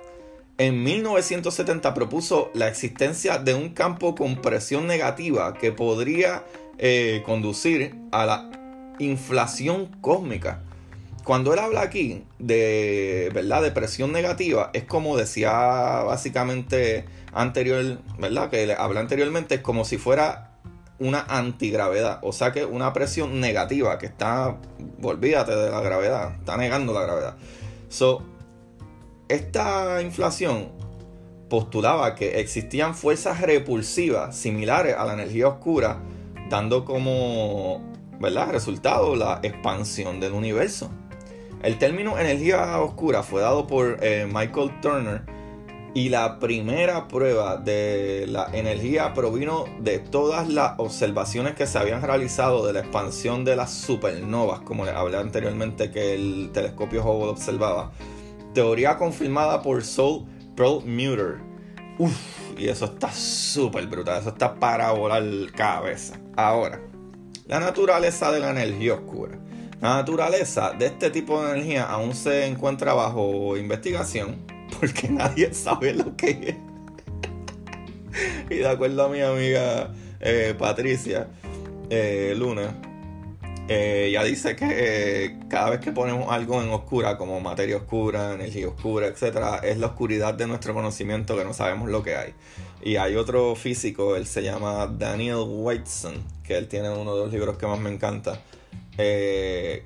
en 0.57 0.83
1970 0.83 1.93
propuso 1.93 2.51
la 2.53 2.67
existencia 2.67 3.37
de 3.37 3.53
un 3.53 3.69
campo 3.69 4.15
con 4.15 4.41
presión 4.41 4.87
negativa 4.87 5.53
que 5.53 5.71
podría 5.71 6.43
eh, 6.77 7.23
conducir 7.25 7.95
a 8.11 8.25
la 8.25 8.51
inflación 8.99 9.87
cósmica. 10.01 10.61
Cuando 11.25 11.53
él 11.53 11.59
habla 11.59 11.81
aquí 11.81 12.23
de, 12.37 13.31
¿verdad? 13.33 13.63
de 13.63 13.71
presión 13.71 14.11
negativa, 14.11 14.69
es 14.73 14.83
como 14.83 15.17
decía 15.17 15.51
básicamente 16.05 17.05
anterior, 17.33 17.97
¿verdad? 18.19 18.51
Que 18.51 18.71
habla 18.77 18.99
anteriormente, 18.99 19.55
es 19.55 19.61
como 19.61 19.85
si 19.85 19.97
fuera 19.97 20.51
una 20.99 21.21
antigravedad, 21.21 22.19
o 22.21 22.31
sea 22.31 22.51
que 22.51 22.63
una 22.63 22.93
presión 22.93 23.41
negativa 23.41 23.97
que 23.97 24.05
está, 24.05 24.57
olvídate 25.01 25.55
de 25.55 25.71
la 25.71 25.81
gravedad, 25.81 26.35
está 26.39 26.57
negando 26.57 26.93
la 26.93 27.01
gravedad. 27.01 27.35
So, 27.89 28.21
esta 29.27 30.03
inflación 30.03 30.69
postulaba 31.49 32.13
que 32.13 32.39
existían 32.39 32.93
fuerzas 32.93 33.41
repulsivas 33.41 34.35
similares 34.37 34.95
a 34.95 35.05
la 35.05 35.13
energía 35.13 35.47
oscura, 35.47 36.03
dando 36.51 36.85
como 36.85 37.81
¿verdad? 38.19 38.51
resultado 38.51 39.15
la 39.15 39.39
expansión 39.41 40.19
del 40.19 40.33
universo. 40.33 40.91
El 41.63 41.77
término 41.77 42.19
energía 42.19 42.79
oscura 42.79 43.23
fue 43.23 43.41
dado 43.41 43.67
por 43.67 43.97
eh, 44.01 44.27
Michael 44.31 44.79
Turner 44.81 45.35
y 45.95 46.09
la 46.09 46.39
primera 46.39 47.07
prueba 47.07 47.55
de 47.55 48.25
la 48.27 48.49
energía 48.51 49.13
provino 49.13 49.63
de 49.79 49.99
todas 49.99 50.49
las 50.49 50.73
observaciones 50.77 51.55
que 51.55 51.65
se 51.65 51.77
habían 51.77 52.01
realizado 52.01 52.67
de 52.67 52.73
la 52.73 52.81
expansión 52.81 53.45
de 53.45 53.55
las 53.55 53.71
supernovas, 53.71 54.59
como 54.59 54.83
les 54.83 54.93
hablé 54.93 55.17
anteriormente 55.17 55.91
que 55.91 56.13
el 56.13 56.49
telescopio 56.53 57.01
Hubble 57.01 57.29
observaba. 57.29 57.93
Teoría 58.53 58.97
confirmada 58.97 59.61
por 59.61 59.85
Saul 59.85 60.25
Perlmutter. 60.57 61.37
Uf, 61.97 62.13
y 62.57 62.67
eso 62.67 62.85
está 62.85 63.09
súper 63.13 63.87
brutal, 63.87 64.19
eso 64.19 64.29
está 64.29 64.53
para 64.55 64.91
volar 64.91 65.23
cabeza. 65.55 66.19
Ahora, 66.35 66.81
la 67.47 67.61
naturaleza 67.61 68.33
de 68.33 68.41
la 68.41 68.49
energía 68.49 68.95
oscura. 68.95 69.39
La 69.81 69.95
naturaleza 69.95 70.71
de 70.71 70.87
este 70.87 71.09
tipo 71.09 71.43
de 71.43 71.51
energía 71.51 71.83
aún 71.83 72.15
se 72.15 72.45
encuentra 72.45 72.93
bajo 72.93 73.57
investigación 73.57 74.37
porque 74.79 75.09
nadie 75.09 75.53
sabe 75.53 75.93
lo 75.93 76.15
que 76.15 76.29
es. 76.29 76.55
y 78.49 78.55
de 78.55 78.67
acuerdo 78.67 79.05
a 79.05 79.09
mi 79.09 79.21
amiga 79.21 79.91
eh, 80.21 80.55
Patricia 80.57 81.27
eh, 81.89 82.33
Luna, 82.37 82.73
eh, 83.67 84.05
ella 84.09 84.23
dice 84.23 84.55
que 84.55 85.39
cada 85.49 85.71
vez 85.71 85.79
que 85.79 85.91
ponemos 85.91 86.31
algo 86.31 86.61
en 86.61 86.69
oscura, 86.69 87.17
como 87.17 87.39
materia 87.41 87.77
oscura, 87.77 88.33
energía 88.33 88.67
oscura, 88.67 89.07
etc., 89.07 89.63
es 89.63 89.77
la 89.77 89.87
oscuridad 89.87 90.35
de 90.35 90.47
nuestro 90.47 90.73
conocimiento 90.73 91.35
que 91.35 91.43
no 91.43 91.53
sabemos 91.53 91.89
lo 91.89 92.03
que 92.03 92.15
hay. 92.15 92.33
Y 92.83 92.97
hay 92.97 93.15
otro 93.15 93.55
físico, 93.55 94.15
él 94.15 94.27
se 94.27 94.43
llama 94.43 94.87
Daniel 94.87 95.43
Whiteson, 95.47 96.23
que 96.43 96.57
él 96.57 96.67
tiene 96.67 96.89
uno 96.89 97.15
de 97.15 97.23
los 97.23 97.33
libros 97.33 97.57
que 97.57 97.65
más 97.65 97.79
me 97.79 97.91
encanta. 97.91 98.39
Que 98.95 99.83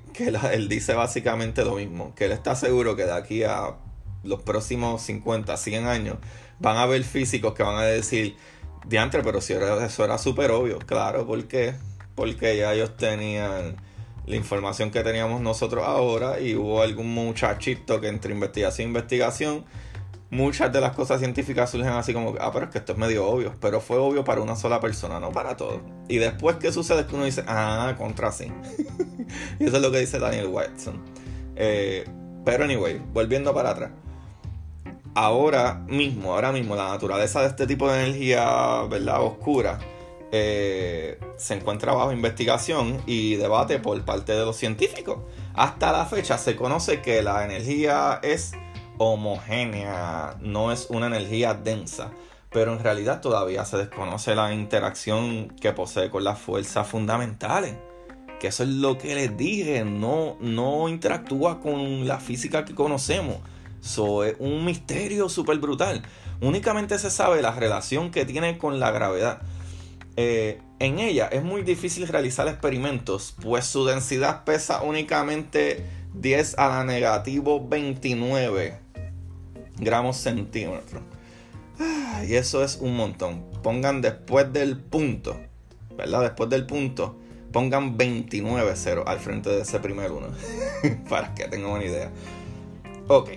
él 0.52 0.68
dice 0.68 0.94
básicamente 0.94 1.64
lo 1.64 1.76
mismo, 1.76 2.14
que 2.14 2.26
él 2.26 2.32
está 2.32 2.54
seguro 2.54 2.96
que 2.96 3.04
de 3.04 3.12
aquí 3.12 3.42
a 3.44 3.76
los 4.22 4.42
próximos 4.42 5.02
50, 5.02 5.56
100 5.56 5.86
años, 5.86 6.16
van 6.58 6.76
a 6.76 6.82
haber 6.82 7.02
físicos 7.04 7.54
que 7.54 7.62
van 7.62 7.76
a 7.76 7.82
decir, 7.82 8.36
diantre, 8.86 9.22
pero 9.22 9.40
si 9.40 9.54
eso 9.54 10.04
era 10.04 10.18
súper 10.18 10.50
obvio. 10.50 10.78
Claro, 10.78 11.26
¿por 11.26 11.46
qué? 11.48 11.74
Porque 12.14 12.56
ya 12.56 12.74
ellos 12.74 12.96
tenían 12.96 13.76
la 14.26 14.36
información 14.36 14.90
que 14.90 15.02
teníamos 15.02 15.40
nosotros 15.40 15.84
ahora 15.86 16.40
y 16.40 16.54
hubo 16.54 16.82
algún 16.82 17.12
muchachito 17.12 18.00
que 18.00 18.08
entre 18.08 18.32
investigación 18.32 18.86
e 18.86 18.88
investigación, 18.88 19.64
muchas 20.30 20.72
de 20.72 20.80
las 20.80 20.94
cosas 20.94 21.20
científicas 21.20 21.70
surgen 21.70 21.92
así 21.92 22.12
como, 22.14 22.34
ah, 22.40 22.50
pero 22.52 22.66
es 22.66 22.70
que 22.72 22.78
esto 22.78 22.92
es 22.92 22.98
medio 22.98 23.26
obvio, 23.26 23.54
pero 23.60 23.80
fue 23.80 23.98
obvio 23.98 24.24
para 24.24 24.40
una 24.40 24.56
sola 24.56 24.80
persona, 24.80 25.20
no 25.20 25.32
para 25.32 25.56
todos. 25.56 25.80
Y 26.08 26.18
después, 26.18 26.56
¿qué 26.56 26.72
sucede? 26.72 27.00
Es 27.00 27.06
que 27.06 27.16
uno 27.16 27.24
dice, 27.24 27.44
ah, 27.46 27.94
contra 27.98 28.32
sí. 28.32 28.52
y 29.58 29.64
eso 29.64 29.76
es 29.76 29.82
lo 29.82 29.90
que 29.90 29.98
dice 29.98 30.18
Daniel 30.18 30.46
Watson. 30.46 31.02
Eh, 31.56 32.04
pero 32.44 32.64
anyway, 32.64 33.00
volviendo 33.12 33.52
para 33.52 33.70
atrás 33.70 33.90
ahora 35.14 35.82
mismo, 35.88 36.34
ahora 36.34 36.52
mismo, 36.52 36.76
la 36.76 36.88
naturaleza 36.88 37.40
de 37.40 37.48
este 37.48 37.66
tipo 37.66 37.90
de 37.90 38.04
energía, 38.04 38.82
¿verdad? 38.88 39.22
Oscura, 39.22 39.78
eh, 40.32 41.18
se 41.36 41.54
encuentra 41.54 41.92
bajo 41.92 42.12
investigación 42.12 43.02
y 43.06 43.36
debate 43.36 43.78
por 43.78 44.00
parte 44.04 44.32
de 44.32 44.44
los 44.44 44.56
científicos. 44.56 45.18
Hasta 45.54 45.92
la 45.92 46.06
fecha 46.06 46.38
se 46.38 46.56
conoce 46.56 47.00
que 47.00 47.22
la 47.22 47.44
energía 47.44 48.20
es 48.22 48.52
homogénea, 49.02 50.36
no 50.42 50.72
es 50.72 50.88
una 50.90 51.06
energía 51.06 51.54
densa, 51.54 52.10
pero 52.50 52.74
en 52.74 52.80
realidad 52.80 53.22
todavía 53.22 53.64
se 53.64 53.78
desconoce 53.78 54.34
la 54.34 54.52
interacción 54.52 55.48
que 55.58 55.72
posee 55.72 56.10
con 56.10 56.22
las 56.22 56.38
fuerzas 56.38 56.86
fundamentales. 56.86 57.76
Que 58.38 58.48
eso 58.48 58.62
es 58.62 58.68
lo 58.68 58.98
que 58.98 59.14
les 59.14 59.36
dije, 59.38 59.84
no, 59.86 60.36
no 60.40 60.88
interactúa 60.90 61.60
con 61.60 62.06
la 62.06 62.20
física 62.20 62.66
que 62.66 62.74
conocemos 62.74 63.38
So, 63.80 64.24
es 64.24 64.36
un 64.38 64.64
misterio 64.64 65.30
súper 65.30 65.58
brutal. 65.58 66.02
Únicamente 66.42 66.98
se 66.98 67.10
sabe 67.10 67.40
la 67.40 67.52
relación 67.52 68.10
que 68.10 68.26
tiene 68.26 68.58
con 68.58 68.78
la 68.78 68.90
gravedad. 68.90 69.40
Eh, 70.16 70.60
en 70.78 70.98
ella 70.98 71.28
es 71.32 71.42
muy 71.42 71.62
difícil 71.62 72.06
realizar 72.06 72.46
experimentos, 72.48 73.34
pues 73.40 73.64
su 73.64 73.86
densidad 73.86 74.44
pesa 74.44 74.82
únicamente 74.82 75.86
10 76.12 76.58
a 76.58 76.68
la 76.68 76.84
negativo 76.84 77.66
29 77.66 78.89
gramos 79.80 80.16
centímetros. 80.16 81.02
Ah, 81.78 82.22
y 82.26 82.34
eso 82.34 82.62
es 82.62 82.76
un 82.80 82.96
montón. 82.96 83.44
Pongan 83.62 84.02
después 84.02 84.52
del 84.52 84.78
punto, 84.78 85.40
¿verdad? 85.96 86.22
Después 86.22 86.50
del 86.50 86.66
punto, 86.66 87.16
pongan 87.52 87.96
29 87.96 88.72
0 88.74 89.04
al 89.06 89.18
frente 89.18 89.50
de 89.50 89.62
ese 89.62 89.80
primer 89.80 90.12
uno, 90.12 90.28
para 91.08 91.34
que 91.34 91.48
tengan 91.48 91.70
una 91.70 91.84
idea. 91.84 92.10
Ok. 93.08 93.30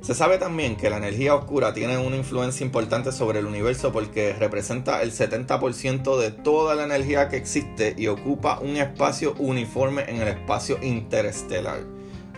Se 0.00 0.14
sabe 0.14 0.38
también 0.38 0.76
que 0.76 0.88
la 0.88 0.96
energía 0.96 1.34
oscura 1.34 1.74
tiene 1.74 1.98
una 1.98 2.16
influencia 2.16 2.64
importante 2.64 3.10
sobre 3.10 3.40
el 3.40 3.46
universo 3.46 3.92
porque 3.92 4.32
representa 4.32 5.02
el 5.02 5.12
70% 5.12 6.18
de 6.18 6.30
toda 6.30 6.76
la 6.76 6.84
energía 6.84 7.28
que 7.28 7.36
existe 7.36 7.94
y 7.98 8.06
ocupa 8.06 8.60
un 8.60 8.76
espacio 8.76 9.34
uniforme 9.38 10.04
en 10.08 10.22
el 10.22 10.28
espacio 10.28 10.78
interestelar. 10.82 11.80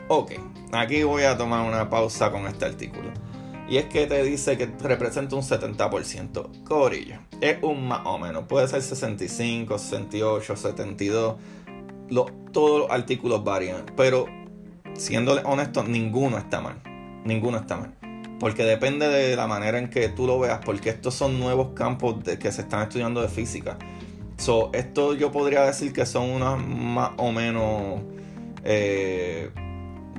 Ok, 0.09 0.33
aquí 0.73 1.03
voy 1.03 1.25
a 1.25 1.37
tomar 1.37 1.67
una 1.67 1.89
pausa 1.91 2.31
con 2.31 2.47
este 2.47 2.65
artículo. 2.65 3.11
Y 3.69 3.77
es 3.77 3.85
que 3.85 4.07
te 4.07 4.23
dice 4.25 4.59
que 4.59 4.67
representa 4.67 5.37
un 5.37 5.43
70%. 5.43 6.65
Corillo, 6.65 7.17
es 7.41 7.59
un 7.63 7.87
más 7.87 8.01
o 8.05 8.19
menos. 8.19 8.45
Puede 8.49 8.67
ser 8.67 8.83
65, 8.83 9.79
68, 9.79 10.57
72. 10.57 11.37
todos 12.53 12.81
los 12.81 12.91
artículos 12.91 13.45
varían. 13.45 13.87
Pero, 13.97 14.27
siendo 14.95 15.35
honesto, 15.45 15.85
ninguno 15.85 16.37
está 16.37 16.61
mal 16.61 16.83
ninguno 17.25 17.59
está 17.59 17.77
mal. 17.77 17.95
Porque 18.39 18.65
depende 18.65 19.09
de 19.09 19.37
la 19.37 19.47
manera 19.47 19.79
en 19.79 19.91
que 19.91 20.09
tú 20.09 20.27
lo 20.27 20.39
veas, 20.39 20.61
porque 20.65 20.91
estos 20.91 21.15
son 21.15 21.39
nuevos 21.39 21.69
campos 21.75 22.17
que 22.25 22.53
se 22.53 22.63
están 22.63 22.83
estudiando 22.83 23.21
de 23.21 23.29
física. 23.29 23.77
So, 24.39 24.71
esto 24.73 25.15
yo 25.15 25.31
podría 25.31 25.63
decir 25.65 25.93
que 25.93 26.07
son 26.07 26.31
unas 26.31 26.59
más 26.59 27.11
o 27.19 27.33
menos, 27.33 28.01
eh, 28.65 29.51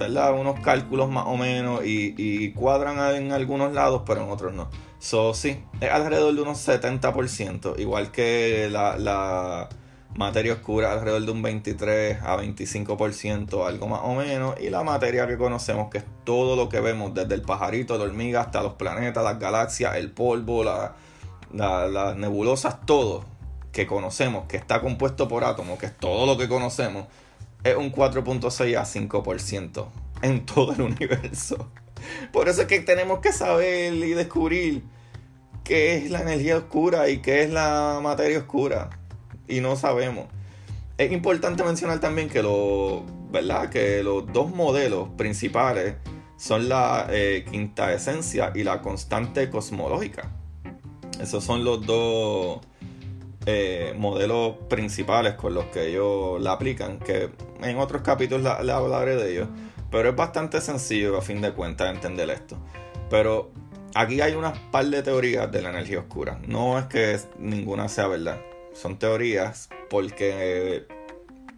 ¿verdad? 0.01 0.33
Unos 0.33 0.59
cálculos 0.59 1.09
más 1.09 1.25
o 1.27 1.37
menos 1.37 1.81
y, 1.83 2.51
cuadran 2.51 3.15
en 3.15 3.31
algunos 3.31 3.73
lados, 3.73 4.03
pero 4.05 4.23
en 4.23 4.29
otros 4.29 4.53
no. 4.53 4.69
So, 4.99 5.33
sí, 5.33 5.63
es 5.79 5.89
alrededor 5.89 6.35
de 6.35 6.41
unos 6.41 6.67
70%, 6.67 7.79
igual 7.79 8.11
que 8.11 8.69
la, 8.71 8.97
la 8.97 9.69
materia 10.15 10.53
oscura 10.53 10.91
alrededor 10.91 11.23
de 11.23 11.31
un 11.31 11.41
23 11.41 12.21
a 12.21 12.37
25%, 12.37 13.67
algo 13.67 13.87
más 13.87 14.01
o 14.03 14.15
menos, 14.15 14.55
y 14.59 14.69
la 14.69 14.83
materia 14.83 15.27
que 15.27 15.37
conocemos, 15.37 15.89
que 15.89 15.99
es 15.99 16.05
todo 16.23 16.55
lo 16.55 16.69
que 16.69 16.79
vemos, 16.81 17.13
desde 17.13 17.33
el 17.33 17.41
pajarito, 17.41 17.97
la 17.97 18.03
hormiga, 18.03 18.41
hasta 18.41 18.61
los 18.61 18.73
planetas, 18.73 19.23
las 19.23 19.39
galaxias, 19.39 19.95
el 19.95 20.11
polvo, 20.11 20.63
las 20.63 22.15
nebulosas, 22.17 22.85
todo 22.85 23.25
que 23.71 23.87
conocemos, 23.87 24.45
que 24.47 24.57
está 24.57 24.81
compuesto 24.81 25.27
por 25.27 25.43
átomos, 25.43 25.79
que 25.79 25.85
es 25.85 25.97
todo 25.97 26.25
lo 26.25 26.37
que 26.37 26.47
conocemos, 26.49 27.07
es 27.63 27.75
un 27.75 27.91
4.6 27.91 28.77
a 28.77 28.83
5% 28.83 29.87
en 30.21 30.45
todo 30.45 30.73
el 30.73 30.81
universo. 30.81 31.69
Por 32.31 32.49
eso 32.49 32.61
es 32.61 32.67
que 32.67 32.79
tenemos 32.79 33.19
que 33.19 33.31
saber 33.31 33.93
y 33.93 34.13
descubrir 34.13 34.83
qué 35.63 35.97
es 35.97 36.09
la 36.09 36.21
energía 36.21 36.57
oscura 36.57 37.09
y 37.09 37.19
qué 37.19 37.43
es 37.43 37.51
la 37.51 37.99
materia 38.01 38.39
oscura. 38.39 38.89
Y 39.47 39.61
no 39.61 39.75
sabemos. 39.75 40.27
Es 40.97 41.11
importante 41.11 41.63
mencionar 41.63 41.99
también 41.99 42.29
que, 42.29 42.41
lo, 42.41 43.03
¿verdad? 43.31 43.69
que 43.69 44.03
los 44.03 44.31
dos 44.31 44.51
modelos 44.51 45.09
principales 45.17 45.95
son 46.37 46.69
la 46.69 47.07
eh, 47.09 47.45
quinta 47.49 47.93
esencia 47.93 48.51
y 48.55 48.63
la 48.63 48.81
constante 48.81 49.49
cosmológica. 49.49 50.31
Esos 51.19 51.43
son 51.43 51.63
los 51.63 51.85
dos 51.85 52.61
eh, 53.45 53.93
modelos 53.97 54.55
principales 54.69 55.33
con 55.33 55.53
los 55.53 55.65
que 55.65 55.87
ellos 55.87 56.41
la 56.41 56.53
aplican, 56.53 56.99
que 56.99 57.29
en 57.63 57.77
otros 57.77 58.01
capítulos 58.01 58.43
le 58.63 58.71
hablaré 58.71 59.15
de 59.15 59.31
ellos, 59.31 59.47
pero 59.89 60.09
es 60.09 60.15
bastante 60.15 60.61
sencillo 60.61 61.17
a 61.17 61.21
fin 61.21 61.41
de 61.41 61.51
cuentas 61.53 61.93
entender 61.93 62.29
esto. 62.29 62.57
Pero 63.09 63.51
aquí 63.95 64.21
hay 64.21 64.35
unas 64.35 64.57
par 64.71 64.85
de 64.85 65.03
teorías 65.03 65.51
de 65.51 65.61
la 65.61 65.69
energía 65.69 65.99
oscura. 65.99 66.39
No 66.47 66.77
es 66.77 66.85
que 66.85 67.19
ninguna 67.39 67.89
sea 67.89 68.07
verdad, 68.07 68.39
son 68.73 68.97
teorías 68.97 69.69
porque 69.89 70.85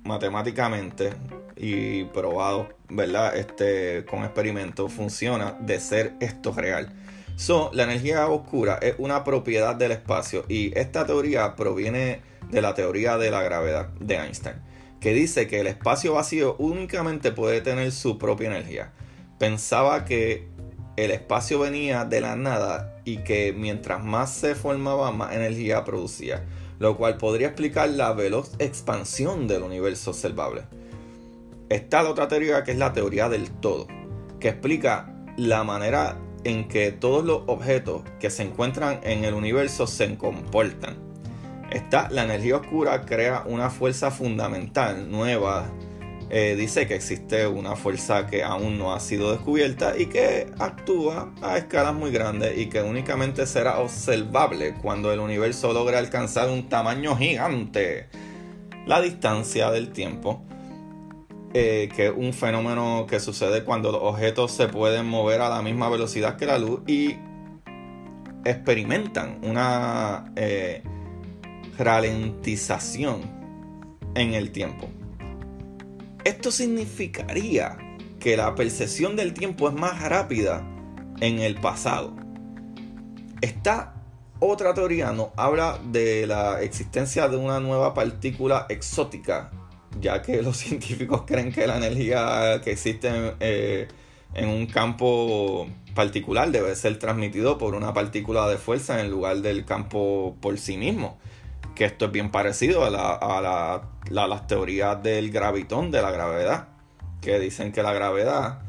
matemáticamente 0.03 1.13
y 1.55 2.05
probado, 2.05 2.69
¿verdad? 2.89 3.35
Este, 3.35 4.05
con 4.05 4.23
experimentos 4.23 4.91
funciona 4.91 5.55
de 5.59 5.79
ser 5.79 6.13
esto 6.19 6.53
real. 6.53 6.91
So, 7.35 7.71
la 7.73 7.83
energía 7.83 8.27
oscura 8.27 8.77
es 8.81 8.95
una 8.99 9.23
propiedad 9.23 9.75
del 9.75 9.91
espacio 9.91 10.45
y 10.47 10.77
esta 10.77 11.05
teoría 11.05 11.55
proviene 11.55 12.21
de 12.51 12.61
la 12.61 12.75
teoría 12.75 13.17
de 13.17 13.31
la 13.31 13.41
gravedad 13.41 13.89
de 13.99 14.15
Einstein, 14.15 14.55
que 14.99 15.13
dice 15.13 15.47
que 15.47 15.59
el 15.59 15.67
espacio 15.67 16.13
vacío 16.13 16.55
únicamente 16.59 17.31
puede 17.31 17.61
tener 17.61 17.91
su 17.91 18.17
propia 18.19 18.47
energía. 18.47 18.91
Pensaba 19.39 20.05
que 20.05 20.47
el 20.95 21.09
espacio 21.09 21.59
venía 21.59 22.05
de 22.05 22.21
la 22.21 22.35
nada 22.35 22.95
y 23.03 23.17
que 23.17 23.51
mientras 23.51 24.03
más 24.03 24.31
se 24.31 24.53
formaba, 24.53 25.11
más 25.11 25.33
energía 25.33 25.83
producía, 25.83 26.45
lo 26.77 26.97
cual 26.97 27.17
podría 27.17 27.47
explicar 27.47 27.89
la 27.89 28.13
veloz 28.13 28.51
expansión 28.59 29.47
del 29.47 29.63
universo 29.63 30.11
observable. 30.11 30.61
Está 31.69 32.03
la 32.03 32.11
otra 32.11 32.27
teoría 32.27 32.63
que 32.63 32.71
es 32.71 32.77
la 32.77 32.93
teoría 32.93 33.27
del 33.27 33.49
todo, 33.49 33.87
que 34.39 34.49
explica 34.49 35.11
la 35.35 35.63
manera 35.63 36.19
en 36.43 36.67
que 36.67 36.91
todos 36.91 37.23
los 37.23 37.43
objetos 37.47 38.03
que 38.19 38.29
se 38.29 38.43
encuentran 38.43 38.99
en 39.03 39.23
el 39.23 39.33
universo 39.33 39.87
se 39.87 40.15
comportan. 40.17 40.97
Esta, 41.71 42.09
la 42.09 42.23
energía 42.23 42.57
oscura 42.57 43.05
crea 43.05 43.43
una 43.45 43.69
fuerza 43.69 44.11
fundamental 44.11 45.09
nueva. 45.09 45.71
Eh, 46.29 46.55
dice 46.55 46.87
que 46.87 46.95
existe 46.95 47.45
una 47.47 47.75
fuerza 47.75 48.27
que 48.27 48.43
aún 48.43 48.77
no 48.77 48.93
ha 48.93 48.99
sido 48.99 49.31
descubierta 49.31 49.97
y 49.97 50.07
que 50.07 50.47
actúa 50.59 51.33
a 51.41 51.57
escalas 51.57 51.93
muy 51.93 52.11
grandes 52.11 52.57
y 52.57 52.67
que 52.67 52.81
únicamente 52.81 53.45
será 53.45 53.79
observable 53.79 54.73
cuando 54.81 55.11
el 55.11 55.19
universo 55.19 55.73
logre 55.73 55.97
alcanzar 55.97 56.49
un 56.49 56.69
tamaño 56.69 57.15
gigante. 57.17 58.07
La 58.85 59.01
distancia 59.01 59.71
del 59.71 59.91
tiempo 59.91 60.43
eh, 61.53 61.89
que 61.95 62.07
es 62.07 62.13
un 62.15 62.33
fenómeno 62.33 63.05
que 63.07 63.19
sucede 63.19 63.63
cuando 63.63 63.91
los 63.91 64.01
objetos 64.01 64.51
se 64.51 64.67
pueden 64.67 65.05
mover 65.05 65.41
a 65.41 65.49
la 65.49 65.61
misma 65.61 65.87
velocidad 65.87 66.35
que 66.35 66.47
la 66.47 66.57
luz 66.57 66.81
y 66.87 67.15
experimentan 68.43 69.39
una 69.43 70.31
eh, 70.35 70.81
ralentización 71.77 73.21
en 74.15 74.33
el 74.33 74.51
tiempo. 74.51 74.89
Esto 76.23 76.51
significaría 76.51 77.77
que 78.19 78.35
la 78.35 78.55
percepción 78.55 79.15
del 79.15 79.33
tiempo 79.33 79.67
es 79.69 79.75
más 79.75 80.01
rápida 80.01 80.67
en 81.19 81.37
el 81.39 81.55
pasado. 81.55 82.15
Esta 83.41 83.93
otra 84.39 84.73
teoría 84.73 85.11
nos 85.11 85.29
habla 85.35 85.79
de 85.91 86.25
la 86.25 86.61
existencia 86.61 87.27
de 87.27 87.37
una 87.37 87.59
nueva 87.59 87.93
partícula 87.93 88.65
exótica 88.69 89.51
ya 89.99 90.21
que 90.21 90.41
los 90.43 90.57
científicos 90.57 91.23
creen 91.25 91.51
que 91.51 91.67
la 91.67 91.77
energía 91.77 92.61
que 92.63 92.71
existe 92.71 93.09
eh, 93.39 93.87
en 94.33 94.49
un 94.49 94.65
campo 94.65 95.67
particular 95.93 96.49
debe 96.51 96.75
ser 96.75 96.97
transmitido 96.97 97.57
por 97.57 97.75
una 97.75 97.93
partícula 97.93 98.47
de 98.47 98.57
fuerza 98.57 99.01
en 99.01 99.11
lugar 99.11 99.37
del 99.37 99.65
campo 99.65 100.35
por 100.41 100.57
sí 100.57 100.77
mismo. 100.77 101.17
Que 101.75 101.85
esto 101.85 102.05
es 102.05 102.11
bien 102.11 102.31
parecido 102.31 102.83
a, 102.85 103.81
las 104.09 104.47
teorías 104.47 105.01
del 105.01 105.31
gravitón, 105.31 105.91
de 105.91 106.01
la 106.01 106.11
gravedad, 106.11 106.67
que 107.21 107.39
dicen 107.39 107.71
que 107.71 107.81
la 107.81 107.93
gravedad, 107.93 108.59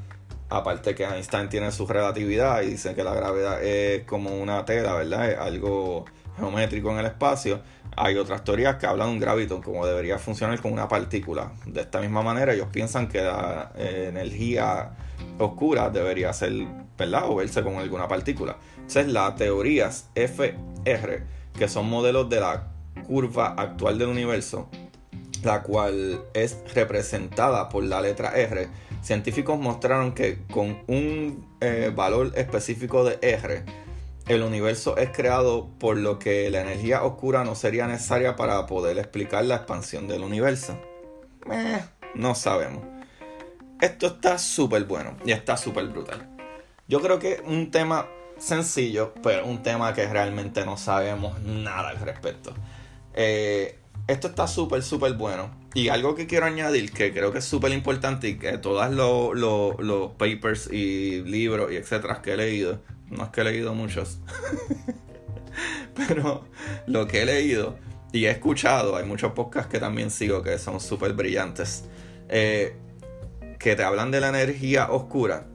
aparte 0.48 0.94
que 0.94 1.04
Einstein 1.04 1.48
tiene 1.48 1.70
su 1.70 1.86
relatividad 1.86 2.62
y 2.62 2.70
dicen 2.70 2.94
que 2.94 3.04
la 3.04 3.14
gravedad 3.14 3.62
es 3.62 4.04
como 4.04 4.34
una 4.36 4.64
tela, 4.64 4.94
¿verdad? 4.94 5.30
Es 5.30 5.38
algo 5.38 6.06
geométrico 6.36 6.90
en 6.90 6.98
el 6.98 7.06
espacio, 7.06 7.60
hay 7.96 8.16
otras 8.16 8.42
teorías 8.44 8.76
que 8.76 8.86
hablan 8.86 9.08
de 9.08 9.14
un 9.14 9.20
gravitón 9.20 9.62
como 9.62 9.86
debería 9.86 10.18
funcionar 10.18 10.60
con 10.60 10.72
una 10.72 10.88
partícula. 10.88 11.52
De 11.66 11.82
esta 11.82 12.00
misma 12.00 12.22
manera, 12.22 12.52
ellos 12.52 12.68
piensan 12.72 13.08
que 13.08 13.22
la 13.22 13.72
eh, 13.76 14.06
energía 14.08 14.90
oscura 15.38 15.90
debería 15.90 16.32
ser, 16.32 16.52
¿verdad? 16.98 17.24
O 17.28 17.36
verse 17.36 17.62
con 17.62 17.76
alguna 17.76 18.08
partícula. 18.08 18.56
Entonces, 18.76 19.08
las 19.08 19.36
teorías 19.36 20.08
FR, 20.14 21.22
que 21.56 21.68
son 21.68 21.88
modelos 21.88 22.28
de 22.28 22.40
la 22.40 22.68
curva 23.06 23.54
actual 23.56 23.98
del 23.98 24.08
universo, 24.08 24.68
la 25.42 25.62
cual 25.62 26.22
es 26.32 26.58
representada 26.74 27.68
por 27.68 27.84
la 27.84 28.00
letra 28.00 28.32
R, 28.34 28.68
científicos 29.02 29.58
mostraron 29.58 30.12
que 30.12 30.38
con 30.50 30.78
un 30.86 31.46
eh, 31.60 31.92
valor 31.94 32.32
específico 32.34 33.04
de 33.04 33.18
R, 33.20 33.64
el 34.26 34.42
universo 34.42 34.96
es 34.96 35.10
creado 35.10 35.68
por 35.78 35.98
lo 35.98 36.18
que 36.18 36.48
la 36.50 36.62
energía 36.62 37.02
oscura 37.02 37.44
no 37.44 37.54
sería 37.54 37.86
necesaria 37.86 38.36
para 38.36 38.66
poder 38.66 38.98
explicar 38.98 39.44
la 39.44 39.56
expansión 39.56 40.08
del 40.08 40.22
universo. 40.22 40.78
Eh, 41.50 41.80
no 42.14 42.34
sabemos. 42.34 42.82
Esto 43.80 44.06
está 44.06 44.38
súper 44.38 44.84
bueno 44.84 45.16
y 45.26 45.32
está 45.32 45.56
súper 45.56 45.88
brutal. 45.88 46.26
Yo 46.88 47.00
creo 47.00 47.18
que 47.18 47.42
un 47.44 47.70
tema 47.70 48.08
sencillo, 48.38 49.12
pero 49.22 49.46
un 49.46 49.62
tema 49.62 49.92
que 49.92 50.06
realmente 50.06 50.64
no 50.64 50.76
sabemos 50.78 51.40
nada 51.42 51.90
al 51.90 52.00
respecto. 52.00 52.54
Eh, 53.12 53.78
esto 54.06 54.28
está 54.28 54.46
súper, 54.46 54.82
súper 54.82 55.14
bueno. 55.14 55.50
Y 55.74 55.88
algo 55.88 56.14
que 56.14 56.26
quiero 56.26 56.46
añadir, 56.46 56.92
que 56.92 57.12
creo 57.12 57.32
que 57.32 57.38
es 57.38 57.44
súper 57.44 57.72
importante 57.72 58.28
y 58.28 58.38
que 58.38 58.58
todos 58.58 58.90
los, 58.90 59.34
los 59.80 60.12
papers 60.12 60.72
y 60.72 61.22
libros 61.22 61.72
y 61.72 61.76
etcétera 61.76 62.22
que 62.22 62.32
he 62.32 62.36
leído 62.36 62.80
no 63.14 63.24
es 63.24 63.30
que 63.30 63.40
he 63.40 63.44
leído 63.44 63.74
muchos. 63.74 64.18
Pero 65.94 66.44
lo 66.86 67.06
que 67.06 67.22
he 67.22 67.26
leído 67.26 67.78
y 68.12 68.26
he 68.26 68.30
escuchado, 68.30 68.96
hay 68.96 69.04
muchos 69.04 69.32
podcasts 69.32 69.70
que 69.70 69.78
también 69.78 70.10
sigo 70.10 70.42
que 70.42 70.58
son 70.58 70.80
súper 70.80 71.14
brillantes. 71.14 71.84
Eh, 72.28 72.76
que 73.58 73.76
te 73.76 73.82
hablan 73.82 74.10
de 74.10 74.20
la 74.20 74.28
energía 74.28 74.90
oscura. 74.90 75.46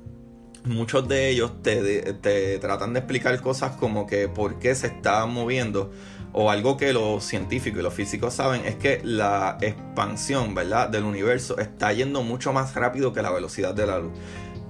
Muchos 0.65 1.07
de 1.07 1.29
ellos 1.29 1.61
te, 1.61 2.13
te 2.13 2.57
tratan 2.59 2.93
de 2.93 2.99
explicar 2.99 3.39
cosas 3.39 3.75
como 3.75 4.07
que 4.07 4.27
por 4.27 4.59
qué 4.59 4.73
se 4.75 4.87
está 4.87 5.25
moviendo 5.25 5.91
o 6.33 6.49
algo 6.51 6.75
que 6.75 6.91
los 6.91 7.23
científicos 7.23 7.79
y 7.79 7.83
los 7.83 7.93
físicos 7.93 8.33
saben 8.33 8.65
es 8.65 8.75
que 8.75 8.99
la 9.03 9.57
expansión, 9.61 10.55
¿verdad? 10.55 10.89
del 10.89 11.03
universo 11.03 11.57
está 11.59 11.93
yendo 11.93 12.23
mucho 12.23 12.51
más 12.51 12.75
rápido 12.75 13.13
que 13.13 13.21
la 13.21 13.31
velocidad 13.31 13.73
de 13.73 13.87
la 13.87 13.99
luz. 13.99 14.11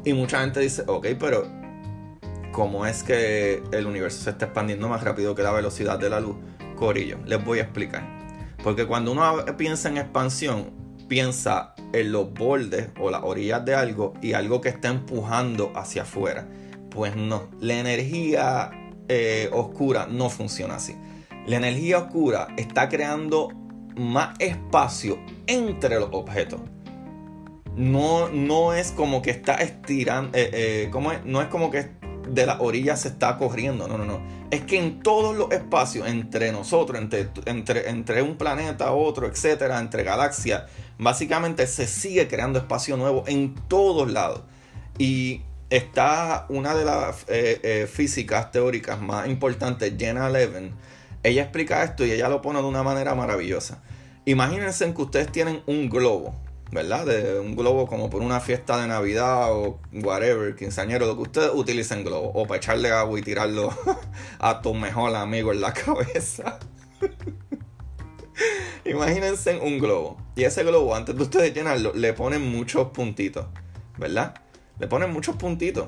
Y 0.05 0.13
mucha 0.13 0.41
gente 0.41 0.59
dice, 0.59 0.83
ok, 0.87 1.07
pero 1.19 1.47
cómo 2.51 2.85
es 2.85 3.03
que 3.03 3.61
el 3.71 3.85
universo 3.85 4.23
se 4.23 4.31
está 4.31 4.45
expandiendo 4.45 4.87
más 4.87 5.03
rápido 5.03 5.35
que 5.35 5.43
la 5.43 5.51
velocidad 5.51 5.99
de 5.99 6.09
la 6.09 6.19
luz. 6.19 6.35
Corillo, 6.75 7.17
les 7.25 7.43
voy 7.43 7.59
a 7.59 7.63
explicar. 7.63 8.03
Porque 8.63 8.85
cuando 8.85 9.11
uno 9.11 9.45
piensa 9.57 9.89
en 9.89 9.97
expansión, 9.97 10.71
piensa 11.07 11.73
en 11.93 12.11
los 12.11 12.33
bordes 12.33 12.89
o 12.99 13.09
las 13.09 13.23
orillas 13.23 13.65
de 13.65 13.75
algo 13.75 14.13
y 14.21 14.33
algo 14.33 14.61
que 14.61 14.69
está 14.69 14.89
empujando 14.89 15.71
hacia 15.75 16.03
afuera. 16.03 16.47
Pues 16.89 17.15
no, 17.15 17.49
la 17.59 17.79
energía 17.79 18.71
eh, 19.07 19.49
oscura 19.51 20.07
no 20.09 20.29
funciona 20.29 20.75
así. 20.75 20.95
La 21.45 21.57
energía 21.57 21.99
oscura 21.99 22.49
está 22.57 22.89
creando 22.89 23.49
más 23.95 24.35
espacio 24.39 25.19
entre 25.47 25.99
los 25.99 26.09
objetos. 26.11 26.61
No, 27.75 28.29
no 28.29 28.73
es 28.73 28.91
como 28.91 29.21
que 29.21 29.31
está 29.31 29.55
estirando, 29.55 30.37
eh, 30.37 30.89
eh, 30.91 31.21
no 31.25 31.41
es 31.41 31.47
como 31.47 31.71
que 31.71 31.91
de 32.29 32.45
la 32.45 32.59
orilla 32.59 32.95
se 32.95 33.09
está 33.09 33.37
corriendo, 33.37 33.87
no, 33.87 33.97
no, 33.97 34.05
no. 34.05 34.21
Es 34.51 34.61
que 34.61 34.79
en 34.79 35.01
todos 35.01 35.35
los 35.35 35.51
espacios 35.51 36.07
entre 36.07 36.51
nosotros, 36.51 36.99
entre, 36.99 37.29
entre, 37.45 37.89
entre 37.89 38.21
un 38.21 38.37
planeta, 38.37 38.91
otro, 38.91 39.27
etcétera, 39.27 39.79
entre 39.79 40.03
galaxias, 40.03 40.63
básicamente 40.97 41.67
se 41.67 41.87
sigue 41.87 42.27
creando 42.27 42.59
espacio 42.59 42.97
nuevo 42.97 43.23
en 43.27 43.55
todos 43.67 44.11
lados. 44.11 44.41
Y 44.97 45.41
está 45.69 46.45
una 46.49 46.75
de 46.75 46.85
las 46.85 47.25
eh, 47.27 47.87
físicas 47.91 48.51
teóricas 48.51 48.99
más 48.99 49.27
importantes, 49.27 49.93
Jenna 49.97 50.29
Levin. 50.29 50.73
Ella 51.23 51.43
explica 51.43 51.83
esto 51.83 52.05
y 52.05 52.11
ella 52.11 52.29
lo 52.29 52.41
pone 52.41 52.61
de 52.61 52.67
una 52.67 52.83
manera 52.83 53.13
maravillosa. 53.15 53.81
Imagínense 54.25 54.93
que 54.93 55.01
ustedes 55.01 55.31
tienen 55.31 55.61
un 55.65 55.89
globo, 55.89 56.35
¿verdad? 56.71 57.05
De 57.05 57.39
un 57.39 57.55
globo 57.55 57.87
como 57.87 58.09
por 58.09 58.21
una 58.21 58.39
fiesta 58.39 58.79
de 58.81 58.87
Navidad 58.87 59.51
o 59.51 59.79
whatever, 59.91 60.55
quinceañero, 60.55 61.05
lo 61.05 61.15
que 61.15 61.23
ustedes 61.23 61.51
utilicen 61.53 62.03
globo. 62.03 62.31
O 62.33 62.45
para 62.45 62.57
echarle 62.57 62.91
agua 62.91 63.19
y 63.19 63.21
tirarlo 63.21 63.73
a 64.39 64.61
tu 64.61 64.73
mejor 64.73 65.15
amigo 65.15 65.51
en 65.51 65.61
la 65.61 65.73
cabeza. 65.85 66.59
Imagínense 68.85 69.57
un 69.59 69.79
globo. 69.79 70.17
Y 70.35 70.43
ese 70.43 70.63
globo, 70.63 70.95
antes 70.95 71.15
de 71.15 71.23
ustedes 71.23 71.53
llenarlo, 71.53 71.93
le 71.93 72.13
ponen 72.13 72.49
muchos 72.49 72.89
puntitos, 72.89 73.45
¿verdad? 73.97 74.35
Le 74.79 74.87
ponen 74.87 75.11
muchos 75.11 75.35
puntitos 75.35 75.87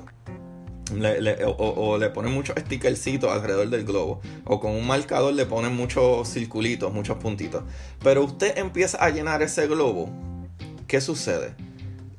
o, 1.58 1.98
le 1.98 2.10
ponen 2.10 2.32
muchos 2.32 2.56
stickercitos 2.58 3.30
alrededor 3.30 3.68
del 3.70 3.84
globo. 3.84 4.20
O 4.44 4.60
con 4.60 4.72
un 4.72 4.86
marcador 4.86 5.34
le 5.34 5.46
ponen 5.46 5.74
muchos 5.74 6.28
circulitos, 6.28 6.92
muchos 6.92 7.18
puntitos. 7.18 7.64
Pero 8.02 8.24
usted 8.24 8.58
empieza 8.58 8.98
a 8.98 9.10
llenar 9.10 9.42
ese 9.42 9.66
globo. 9.66 10.10
¿Qué 10.92 11.00
sucede? 11.00 11.54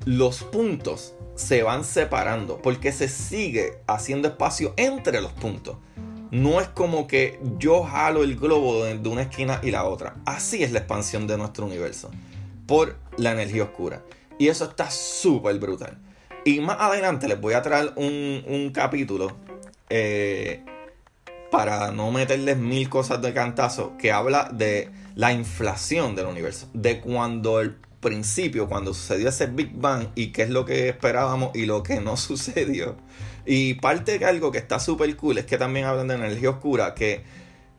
Los 0.04 0.42
puntos 0.42 1.14
se 1.36 1.62
van 1.62 1.84
separando 1.84 2.60
porque 2.60 2.90
se 2.90 3.06
sigue 3.06 3.78
haciendo 3.86 4.26
espacio 4.26 4.74
entre 4.76 5.20
los 5.20 5.30
puntos. 5.30 5.76
No 6.32 6.60
es 6.60 6.66
como 6.66 7.06
que 7.06 7.38
yo 7.56 7.84
jalo 7.84 8.24
el 8.24 8.34
globo 8.34 8.84
de 8.84 9.08
una 9.08 9.22
esquina 9.22 9.60
y 9.62 9.70
la 9.70 9.84
otra. 9.84 10.16
Así 10.26 10.64
es 10.64 10.72
la 10.72 10.80
expansión 10.80 11.28
de 11.28 11.38
nuestro 11.38 11.66
universo. 11.66 12.10
Por 12.66 12.96
la 13.16 13.30
energía 13.30 13.62
oscura. 13.62 14.02
Y 14.40 14.48
eso 14.48 14.64
está 14.64 14.90
súper 14.90 15.56
brutal. 15.60 15.96
Y 16.44 16.58
más 16.58 16.78
adelante 16.80 17.28
les 17.28 17.40
voy 17.40 17.54
a 17.54 17.62
traer 17.62 17.92
un, 17.94 18.72
capítulo 18.74 19.36
eh, 19.88 20.64
para 21.52 21.92
no 21.92 22.10
meterles 22.10 22.56
mil 22.56 22.88
cosas 22.88 23.22
de 23.22 23.32
cantazo 23.32 23.96
que 23.98 24.10
habla 24.10 24.50
de 24.52 24.90
la 25.14 25.32
inflación 25.32 26.16
del 26.16 26.26
universo. 26.26 26.68
De 26.72 27.00
cuando 27.00 27.60
el 27.60 27.76
principio, 28.04 28.68
cuando 28.68 28.94
sucedió 28.94 29.30
ese 29.30 29.46
Big 29.46 29.72
Bang 29.74 30.08
y 30.14 30.28
qué 30.28 30.42
es 30.42 30.50
lo 30.50 30.64
que 30.64 30.90
esperábamos 30.90 31.50
y 31.56 31.66
lo 31.66 31.82
que 31.82 32.00
no 32.00 32.16
sucedió. 32.18 32.96
Y 33.46 33.74
parte 33.74 34.18
de 34.18 34.24
algo 34.26 34.52
que 34.52 34.58
está 34.58 34.78
súper 34.78 35.16
cool 35.16 35.38
es 35.38 35.46
que 35.46 35.58
también 35.58 35.86
hablan 35.86 36.08
de 36.08 36.14
energía 36.14 36.50
oscura, 36.50 36.94
que 36.94 37.22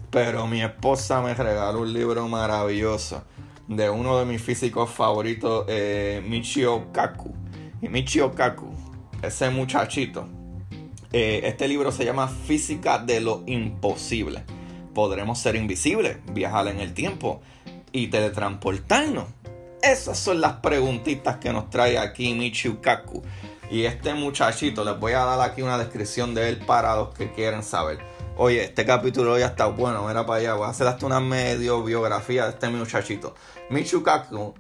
Pero 0.10 0.48
mi 0.48 0.62
esposa 0.62 1.22
me 1.22 1.34
regaló 1.34 1.82
un 1.82 1.94
libro 1.94 2.28
maravilloso 2.28 3.24
de 3.68 3.90
uno 3.90 4.20
de 4.20 4.26
mis 4.26 4.42
físicos 4.42 4.90
favoritos, 4.90 5.66
eh, 5.70 6.24
Michio 6.28 6.92
Kaku. 6.92 7.34
Y 7.82 7.90
Michio 7.90 8.34
Kaku, 8.34 8.74
ese 9.22 9.50
muchachito, 9.50 10.28
eh, 11.14 11.42
este 11.44 11.68
libro 11.68 11.92
se 11.92 12.06
llama 12.06 12.28
Física 12.28 12.98
de 12.98 13.20
lo 13.20 13.44
Imposible. 13.46 14.44
Podremos 14.94 15.40
ser 15.40 15.56
invisibles, 15.56 16.18
viajar 16.34 16.68
en 16.68 16.80
el 16.80 16.94
tiempo 16.94 17.42
y 17.92 18.08
teletransportarnos. 18.08 19.26
Esas 19.82 20.18
son 20.18 20.40
las 20.42 20.54
preguntitas 20.54 21.38
que 21.38 21.52
nos 21.52 21.70
trae 21.70 21.98
aquí 21.98 22.34
Michio 22.34 22.82
Kaku. 22.82 23.24
Y 23.70 23.86
este 23.86 24.14
muchachito, 24.14 24.86
les 24.86 25.00
voy 25.00 25.14
a 25.14 25.26
dar 25.26 25.42
aquí 25.42 25.62
una 25.62 25.78
descripción 25.78 26.34
de 26.34 26.50
él 26.50 26.58
para 26.66 26.96
los 26.96 27.14
que 27.14 27.32
quieren 27.32 27.64
saber. 27.64 28.00
Oye, 28.38 28.64
este 28.64 28.86
capítulo 28.86 29.38
ya 29.38 29.48
está 29.48 29.66
bueno, 29.66 30.10
era 30.10 30.26
para 30.26 30.40
allá. 30.40 30.54
Voy 30.54 30.68
a 30.68 30.70
hacer 30.70 30.88
hasta 30.88 31.06
una 31.06 31.20
medio 31.20 31.84
biografía 31.84 32.46
de 32.46 32.52
este 32.52 32.70
muchachito. 32.70 33.36
Michu 33.70 34.04
Kaku, 34.04 34.54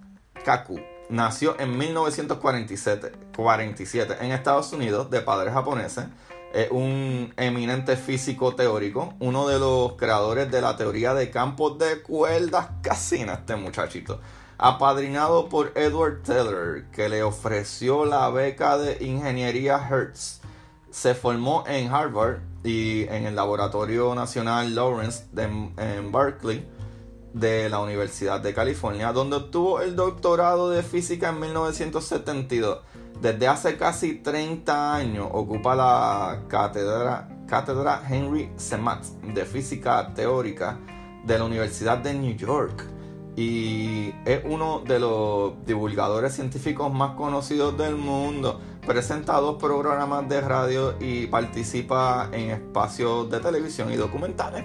Kaku 0.43 0.79
nació 1.09 1.57
en 1.59 1.77
1947 1.77 3.11
47, 3.35 4.17
en 4.21 4.31
Estados 4.31 4.71
Unidos 4.73 5.09
de 5.09 5.21
padres 5.21 5.53
japoneses. 5.53 6.05
Es 6.53 6.69
un 6.69 7.33
eminente 7.37 7.95
físico 7.95 8.55
teórico, 8.55 9.13
uno 9.19 9.47
de 9.47 9.57
los 9.57 9.93
creadores 9.93 10.51
de 10.51 10.59
la 10.59 10.75
teoría 10.75 11.13
de 11.13 11.31
campos 11.31 11.77
de 11.77 12.01
cuerdas 12.01 12.67
casina, 12.81 13.33
este 13.35 13.55
muchachito. 13.55 14.19
Apadrinado 14.57 15.47
por 15.47 15.71
Edward 15.75 16.23
Teller, 16.23 16.85
que 16.91 17.07
le 17.07 17.23
ofreció 17.23 18.03
la 18.05 18.29
beca 18.29 18.77
de 18.77 18.97
ingeniería 19.03 19.79
Hertz. 19.89 20.41
Se 20.89 21.15
formó 21.15 21.63
en 21.67 21.89
Harvard 21.89 22.39
y 22.65 23.03
en 23.03 23.25
el 23.25 23.35
Laboratorio 23.35 24.13
Nacional 24.13 24.75
Lawrence 24.75 25.25
de, 25.31 25.43
en 25.43 26.11
Berkeley 26.11 26.67
de 27.33 27.69
la 27.69 27.79
Universidad 27.79 28.41
de 28.41 28.53
California, 28.53 29.13
donde 29.13 29.37
obtuvo 29.37 29.81
el 29.81 29.95
doctorado 29.95 30.69
de 30.69 30.83
física 30.83 31.29
en 31.29 31.39
1972. 31.39 32.79
Desde 33.21 33.47
hace 33.47 33.77
casi 33.77 34.15
30 34.15 34.95
años 34.95 35.27
ocupa 35.31 35.75
la 35.75 36.45
cátedra, 36.47 37.29
cátedra 37.47 38.01
Henry 38.09 38.51
Semat 38.55 39.05
de 39.05 39.45
física 39.45 40.11
teórica 40.15 40.79
de 41.23 41.37
la 41.37 41.45
Universidad 41.45 41.99
de 41.99 42.15
New 42.15 42.35
York 42.35 42.83
y 43.35 44.11
es 44.25 44.41
uno 44.43 44.79
de 44.79 44.99
los 44.99 45.63
divulgadores 45.67 46.33
científicos 46.33 46.91
más 46.91 47.11
conocidos 47.11 47.77
del 47.77 47.95
mundo. 47.95 48.59
Presenta 48.87 49.33
dos 49.33 49.61
programas 49.61 50.27
de 50.27 50.41
radio 50.41 50.95
y 50.99 51.27
participa 51.27 52.27
en 52.31 52.49
espacios 52.49 53.29
de 53.29 53.39
televisión 53.39 53.91
y 53.91 53.97
documentales. 53.97 54.63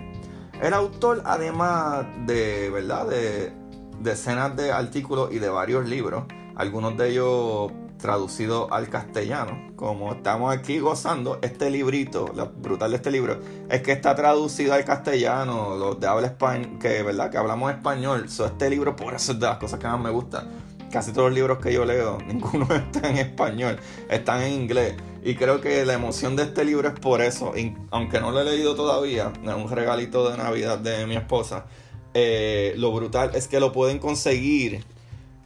El 0.62 0.72
autor, 0.72 1.20
además 1.26 2.06
de, 2.26 2.70
¿verdad? 2.70 3.06
de 3.06 3.52
decenas 4.00 4.56
de 4.56 4.72
artículos 4.72 5.30
y 5.30 5.40
de 5.40 5.50
varios 5.50 5.86
libros, 5.86 6.24
algunos 6.54 6.96
de 6.96 7.10
ellos 7.10 7.70
traducido 7.98 8.72
al 8.72 8.88
castellano. 8.88 9.72
Como 9.76 10.12
estamos 10.12 10.54
aquí 10.54 10.78
gozando, 10.78 11.38
este 11.42 11.70
librito, 11.70 12.30
lo 12.34 12.50
brutal 12.50 12.90
de 12.90 12.96
este 12.96 13.10
libro, 13.10 13.40
es 13.68 13.82
que 13.82 13.92
está 13.92 14.14
traducido 14.14 14.74
al 14.74 14.84
castellano, 14.84 15.76
los 15.76 15.98
de 16.00 16.06
habla 16.06 16.28
español, 16.28 16.78
que 16.80 17.02
verdad, 17.02 17.30
que 17.30 17.38
hablamos 17.38 17.72
español. 17.72 18.28
So, 18.28 18.46
este 18.46 18.70
libro, 18.70 18.96
por 18.96 19.14
eso 19.14 19.32
es 19.32 19.40
de 19.40 19.46
las 19.46 19.58
cosas 19.58 19.78
que 19.78 19.86
más 19.86 20.00
me 20.00 20.10
gustan. 20.10 20.48
Casi 20.90 21.12
todos 21.12 21.28
los 21.28 21.34
libros 21.34 21.58
que 21.58 21.72
yo 21.72 21.84
leo, 21.84 22.18
ninguno 22.26 22.66
está 22.74 23.08
en 23.08 23.18
español, 23.18 23.78
están 24.08 24.42
en 24.42 24.52
inglés. 24.52 24.94
Y 25.24 25.34
creo 25.34 25.60
que 25.60 25.84
la 25.84 25.94
emoción 25.94 26.36
de 26.36 26.44
este 26.44 26.64
libro 26.64 26.88
es 26.88 26.98
por 26.98 27.20
eso. 27.20 27.52
aunque 27.90 28.20
no 28.20 28.30
lo 28.30 28.40
he 28.40 28.44
leído 28.44 28.76
todavía, 28.76 29.32
es 29.42 29.54
un 29.54 29.68
regalito 29.68 30.30
de 30.30 30.38
Navidad 30.38 30.78
de 30.78 31.06
mi 31.06 31.16
esposa. 31.16 31.66
Eh, 32.14 32.72
lo 32.76 32.92
brutal 32.92 33.32
es 33.34 33.46
que 33.48 33.60
lo 33.60 33.72
pueden 33.72 33.98
conseguir 33.98 34.84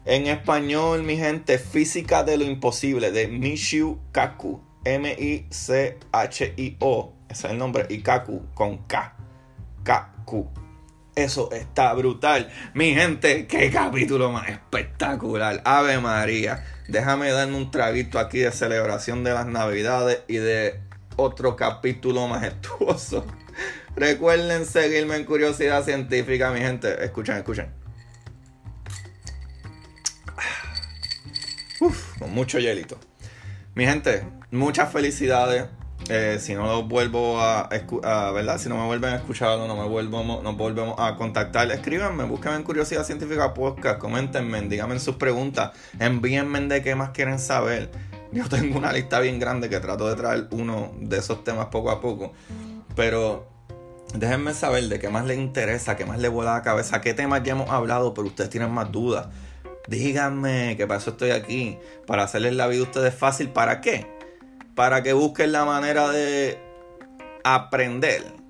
en 0.05 0.27
español, 0.27 1.03
mi 1.03 1.17
gente, 1.17 1.59
Física 1.59 2.25
de 2.25 2.39
lo 2.39 2.45
Imposible, 2.45 3.13
de 3.13 3.29
Michio 3.29 3.99
Kaku. 4.13 4.63
M-I-C-H-I-O. 4.85 5.53
Ese 7.29 7.47
es 7.47 7.53
el 7.53 7.59
nombre. 7.59 7.87
Y 7.91 7.99
Kaku 8.01 8.47
con 8.55 8.79
K. 8.87 9.15
Kaku. 9.85 10.49
Eso 11.15 11.51
está 11.53 11.93
brutal. 11.93 12.51
Mi 12.73 12.95
gente, 12.95 13.47
qué 13.47 13.71
capítulo 13.71 14.33
más 14.33 14.49
espectacular. 14.49 15.61
Ave 15.65 15.99
María. 15.99 16.65
Déjame 16.89 17.31
darme 17.31 17.57
un 17.57 17.71
traguito 17.71 18.19
aquí 18.19 18.39
de 18.39 18.53
celebración 18.53 19.23
de 19.23 19.35
las 19.35 19.47
Navidades 19.47 20.23
y 20.29 20.37
de 20.37 20.81
otro 21.17 21.57
capítulo 21.57 22.27
majestuoso. 22.27 23.27
Recuerden 23.97 24.65
seguirme 24.65 25.17
en 25.17 25.25
Curiosidad 25.25 25.85
Científica, 25.85 26.51
mi 26.53 26.61
gente. 26.61 27.05
Escuchen, 27.05 27.37
escuchen. 27.37 27.80
Mucho 32.31 32.59
hielito. 32.59 32.99
Mi 33.75 33.87
gente, 33.87 34.25
muchas 34.51 34.93
felicidades. 34.93 35.67
Eh, 36.09 36.39
si 36.41 36.55
no 36.55 36.67
lo 36.67 36.85
vuelvo 36.85 37.41
a, 37.41 37.69
a, 37.69 38.31
¿verdad? 38.33 38.59
Si 38.59 38.71
no 38.71 38.77
me 38.77 38.87
vuelven 38.87 39.13
a 39.13 39.17
escuchar 39.17 39.51
o 39.59 39.69
no 39.69 39.77
me 39.77 39.87
vuelvo, 39.87 40.41
nos 40.43 40.57
volvemos 40.57 40.95
a 40.99 41.15
contactar, 41.17 41.71
escríbanme, 41.71 42.25
búsquenme 42.25 42.57
en 42.57 42.63
Curiosidad 42.63 43.05
Científica 43.05 43.53
Podcast, 43.53 43.99
coméntenme, 43.99 44.63
díganme 44.63 44.99
sus 44.99 45.17
preguntas, 45.17 45.73
envíenme 45.99 46.61
de 46.63 46.83
qué 46.83 46.95
más 46.95 47.11
quieren 47.11 47.39
saber. 47.39 47.91
Yo 48.33 48.49
tengo 48.49 48.79
una 48.79 48.93
lista 48.93 49.21
bien 49.21 49.39
grande 49.39 49.69
que 49.69 49.79
trato 49.79 50.09
de 50.09 50.17
traer 50.17 50.49
uno 50.53 50.93
de 51.01 51.19
esos 51.19 51.45
temas 51.45 51.67
poco 51.67 51.91
a 51.91 52.01
poco. 52.01 52.33
Pero 52.97 53.49
déjenme 54.15 54.55
saber 54.55 54.85
de 54.85 54.99
qué 54.99 55.09
más 55.09 55.27
les 55.27 55.39
interesa, 55.39 55.97
qué 55.97 56.05
más 56.07 56.19
les 56.19 56.31
vuela 56.31 56.55
la 56.55 56.63
cabeza, 56.63 57.01
qué 57.01 57.15
temas 57.15 57.43
ya 57.43 57.53
hemos 57.53 57.71
hablado, 57.71 58.15
pero 58.15 58.27
ustedes 58.29 58.51
tienen 58.51 58.71
más 58.71 58.91
dudas. 58.91 59.29
Díganme 59.89 60.77
que 60.77 60.87
para 60.87 61.01
eso 61.01 61.11
estoy 61.11 61.31
aquí, 61.31 61.79
para 62.07 62.25
hacerles 62.25 62.55
la 62.55 62.67
vida 62.67 62.81
a 62.81 62.85
ustedes 62.85 63.15
fácil. 63.15 63.51
¿Para 63.51 63.81
qué? 63.81 64.07
Para 64.75 65.03
que 65.03 65.13
busquen 65.13 65.53
la 65.53 65.65
manera 65.65 66.11
de 66.11 66.59
aprender. 67.45 68.41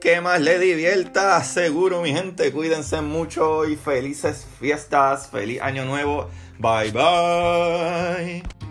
¿Qué 0.00 0.20
más 0.20 0.40
le 0.40 0.58
divierta? 0.60 1.42
Seguro, 1.42 2.02
mi 2.02 2.12
gente. 2.12 2.52
Cuídense 2.52 3.00
mucho 3.00 3.66
y 3.66 3.74
felices 3.74 4.46
fiestas. 4.60 5.28
Feliz 5.28 5.60
año 5.60 5.84
nuevo. 5.84 6.28
Bye 6.58 6.92
bye. 6.92 8.67